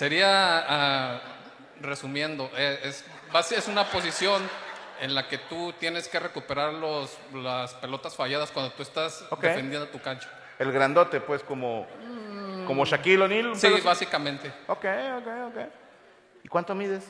Sería, 0.00 0.64
ah, 0.66 1.20
resumiendo, 1.82 2.50
eh, 2.56 2.80
es, 2.84 3.04
es 3.52 3.68
una 3.68 3.84
posición 3.84 4.40
en 4.98 5.14
la 5.14 5.28
que 5.28 5.36
tú 5.36 5.74
tienes 5.74 6.08
que 6.08 6.18
recuperar 6.18 6.72
los, 6.72 7.18
las 7.34 7.74
pelotas 7.74 8.16
falladas 8.16 8.50
cuando 8.50 8.72
tú 8.72 8.82
estás 8.82 9.22
Ok. 9.28 9.42
defendiendo 9.42 9.86
tu 9.88 10.00
cancha. 10.00 10.26
El 10.58 10.72
grandote, 10.72 11.20
pues, 11.20 11.42
como, 11.42 11.86
como 12.66 12.86
Shaquille 12.86 13.24
O'Neal. 13.24 13.54
Sí, 13.56 13.68
básicamente. 13.84 14.50
Ok, 14.68 14.86
ok, 15.18 15.26
ok. 15.48 15.58
¿Y 16.44 16.48
cuánto 16.48 16.74
mides? 16.74 17.04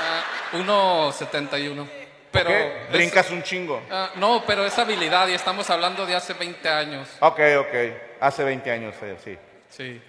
Ah, 0.00 0.22
1.71. 0.52 1.84
Pero 2.30 2.48
¿Qué? 2.48 2.82
es- 2.84 2.92
Brincas 2.92 3.28
un 3.32 3.42
chingo. 3.42 3.82
Ah, 3.90 4.10
no, 4.14 4.44
pero 4.46 4.64
es 4.64 4.78
habilidad 4.78 5.26
y 5.26 5.32
estamos 5.32 5.68
hablando 5.68 6.06
de 6.06 6.14
hace 6.14 6.32
20 6.34 6.68
años. 6.68 7.08
Ok, 7.18 7.40
ok. 7.58 7.74
Hace 8.20 8.44
20 8.44 8.70
años, 8.70 8.94
eh, 9.02 9.16
sí. 9.24 9.36
Sí. 9.68 10.00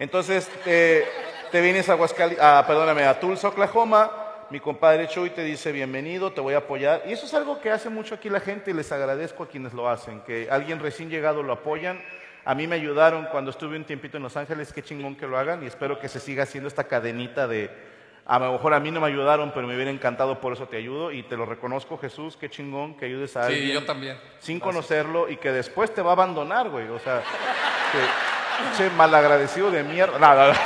Entonces 0.00 0.48
te, 0.64 1.06
te 1.52 1.60
vienes 1.60 1.88
a 1.88 1.92
Aguascalientes, 1.92 2.42
a, 2.44 2.64
perdóname, 2.66 3.04
a 3.04 3.20
Tulsa, 3.20 3.48
Oklahoma, 3.48 4.10
mi 4.50 4.58
compadre 4.58 5.06
Chuy 5.08 5.30
te 5.30 5.44
dice 5.44 5.70
bienvenido, 5.72 6.32
te 6.32 6.40
voy 6.40 6.54
a 6.54 6.58
apoyar. 6.58 7.02
Y 7.06 7.12
eso 7.12 7.26
es 7.26 7.34
algo 7.34 7.60
que 7.60 7.70
hace 7.70 7.90
mucho 7.90 8.14
aquí 8.14 8.28
la 8.30 8.40
gente 8.40 8.70
y 8.70 8.74
les 8.74 8.90
agradezco 8.90 9.42
a 9.44 9.48
quienes 9.48 9.74
lo 9.74 9.88
hacen, 9.88 10.22
que 10.22 10.48
alguien 10.50 10.80
recién 10.80 11.10
llegado 11.10 11.42
lo 11.42 11.52
apoyan. 11.52 12.02
A 12.46 12.54
mí 12.54 12.66
me 12.66 12.76
ayudaron 12.76 13.26
cuando 13.30 13.50
estuve 13.50 13.76
un 13.76 13.84
tiempito 13.84 14.16
en 14.16 14.22
Los 14.22 14.36
Ángeles, 14.38 14.72
qué 14.72 14.82
chingón 14.82 15.14
que 15.14 15.26
lo 15.26 15.36
hagan 15.38 15.62
y 15.62 15.66
espero 15.66 16.00
que 16.00 16.08
se 16.08 16.18
siga 16.18 16.44
haciendo 16.44 16.68
esta 16.68 16.84
cadenita 16.84 17.46
de, 17.46 17.70
a 18.24 18.38
lo 18.38 18.52
mejor 18.52 18.72
a 18.72 18.80
mí 18.80 18.90
no 18.90 19.02
me 19.02 19.08
ayudaron, 19.08 19.52
pero 19.54 19.66
me 19.66 19.74
hubiera 19.74 19.90
encantado, 19.90 20.40
por 20.40 20.54
eso 20.54 20.66
te 20.66 20.78
ayudo 20.78 21.12
y 21.12 21.22
te 21.24 21.36
lo 21.36 21.44
reconozco 21.44 21.98
Jesús, 21.98 22.38
qué 22.38 22.48
chingón 22.48 22.96
que 22.96 23.04
ayudes 23.04 23.36
a 23.36 23.46
Sí, 23.48 23.52
alguien. 23.52 23.72
yo 23.74 23.84
también. 23.84 24.16
Sin 24.38 24.58
Gracias. 24.58 24.62
conocerlo 24.62 25.28
y 25.28 25.36
que 25.36 25.52
después 25.52 25.92
te 25.94 26.00
va 26.00 26.10
a 26.10 26.12
abandonar, 26.14 26.70
güey. 26.70 26.88
O 26.88 26.98
sea, 26.98 27.22
que, 27.92 27.98
che, 28.76 28.90
malagradecido 28.90 29.70
de 29.70 29.82
mierda. 29.82 30.18
Nada, 30.18 30.48
nada. 30.52 30.60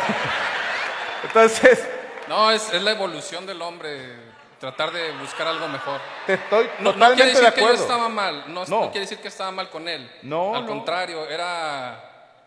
Entonces, 1.24 1.88
No, 2.28 2.50
es, 2.50 2.72
es 2.72 2.83
la 2.83 2.92
evolución 2.92 3.44
del 3.46 3.61
hombre, 3.62 4.16
tratar 4.61 4.90
de 4.92 5.12
buscar 5.18 5.46
algo 5.46 5.68
mejor. 5.68 6.00
te 6.26 6.35
estoy 6.35 6.64
No, 6.78 6.85
no 6.85 6.92
totalmente 6.94 7.22
quiere 7.24 7.30
decir 7.38 7.44
de 7.44 7.54
que 7.54 7.61
yo 7.61 7.83
estaba 7.83 8.09
mal, 8.09 8.44
no, 8.48 8.64
No. 8.66 8.80
no 8.80 8.90
quiere 8.90 9.00
decir 9.00 9.18
que 9.18 9.28
estaba 9.28 9.50
mal 9.50 9.68
con 9.70 9.88
él. 9.88 10.11
No, 10.22 10.54
Al 10.54 10.62
no. 10.62 10.68
contrario, 10.68 11.26
era 11.28 11.94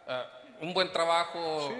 ah, 0.08 0.26
un 0.62 0.74
buen 0.74 0.92
trabajo. 0.92 1.72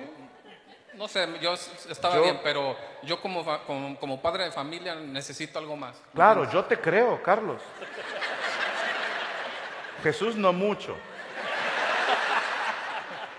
No 0.94 1.08
sé, 1.08 1.28
yo 1.42 1.54
estaba 1.90 2.16
Yo- 2.16 2.24
bien, 2.24 2.40
pero 2.44 2.76
yo 3.04 3.22
como, 3.22 3.44
como, 3.68 3.96
como 4.00 4.20
padre 4.22 4.46
de 4.46 4.52
familia 4.52 4.96
necesito 4.96 5.60
algo 5.60 5.76
más. 5.76 5.96
Claro, 6.14 6.50
yo 6.52 6.66
te 6.66 6.80
creo, 6.80 7.22
Carlos. 7.22 7.62
Jesús 10.04 10.36
no 10.36 10.54
mucho. 10.54 10.96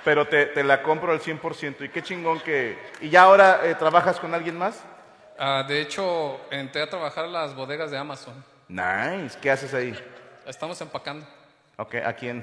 Pero 0.09 0.27
te, 0.27 0.47
te 0.47 0.65
la 0.65 0.83
compro 0.83 1.13
al 1.13 1.21
100%. 1.21 1.85
Y 1.85 1.91
qué 1.91 2.03
chingón 2.03 2.41
que... 2.41 2.79
¿Y 3.03 3.11
ya 3.11 3.25
ahora 3.25 3.61
eh, 3.65 3.75
trabajas 3.75 4.19
con 4.19 4.33
alguien 4.33 4.57
más? 4.57 4.83
Ah, 5.39 5.63
de 5.69 5.83
hecho, 5.83 6.41
entré 6.51 6.81
a 6.81 6.89
trabajar 6.89 7.27
a 7.27 7.29
las 7.29 7.55
bodegas 7.55 7.91
de 7.91 7.99
Amazon. 7.99 8.43
Nice. 8.69 9.39
¿Qué 9.39 9.51
haces 9.51 9.75
ahí? 9.75 9.95
Estamos 10.47 10.81
empacando, 10.81 11.27
Ok, 11.77 11.97
¿a 11.97 12.15
quién? 12.15 12.43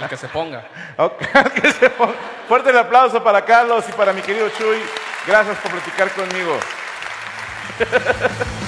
el 0.00 0.08
que 0.08 0.16
se 0.16 0.28
ponga. 0.28 0.64
Ok, 0.96 1.22
que 1.60 1.72
se 1.72 1.90
ponga. 1.90 2.14
Fuerte 2.46 2.70
el 2.70 2.78
aplauso 2.78 3.24
para 3.24 3.44
Carlos 3.44 3.84
y 3.88 3.92
para 3.94 4.12
mi 4.12 4.22
querido 4.22 4.48
Chuy. 4.50 4.80
Gracias 5.26 5.58
por 5.58 5.72
platicar 5.72 6.08
conmigo. 6.12 6.56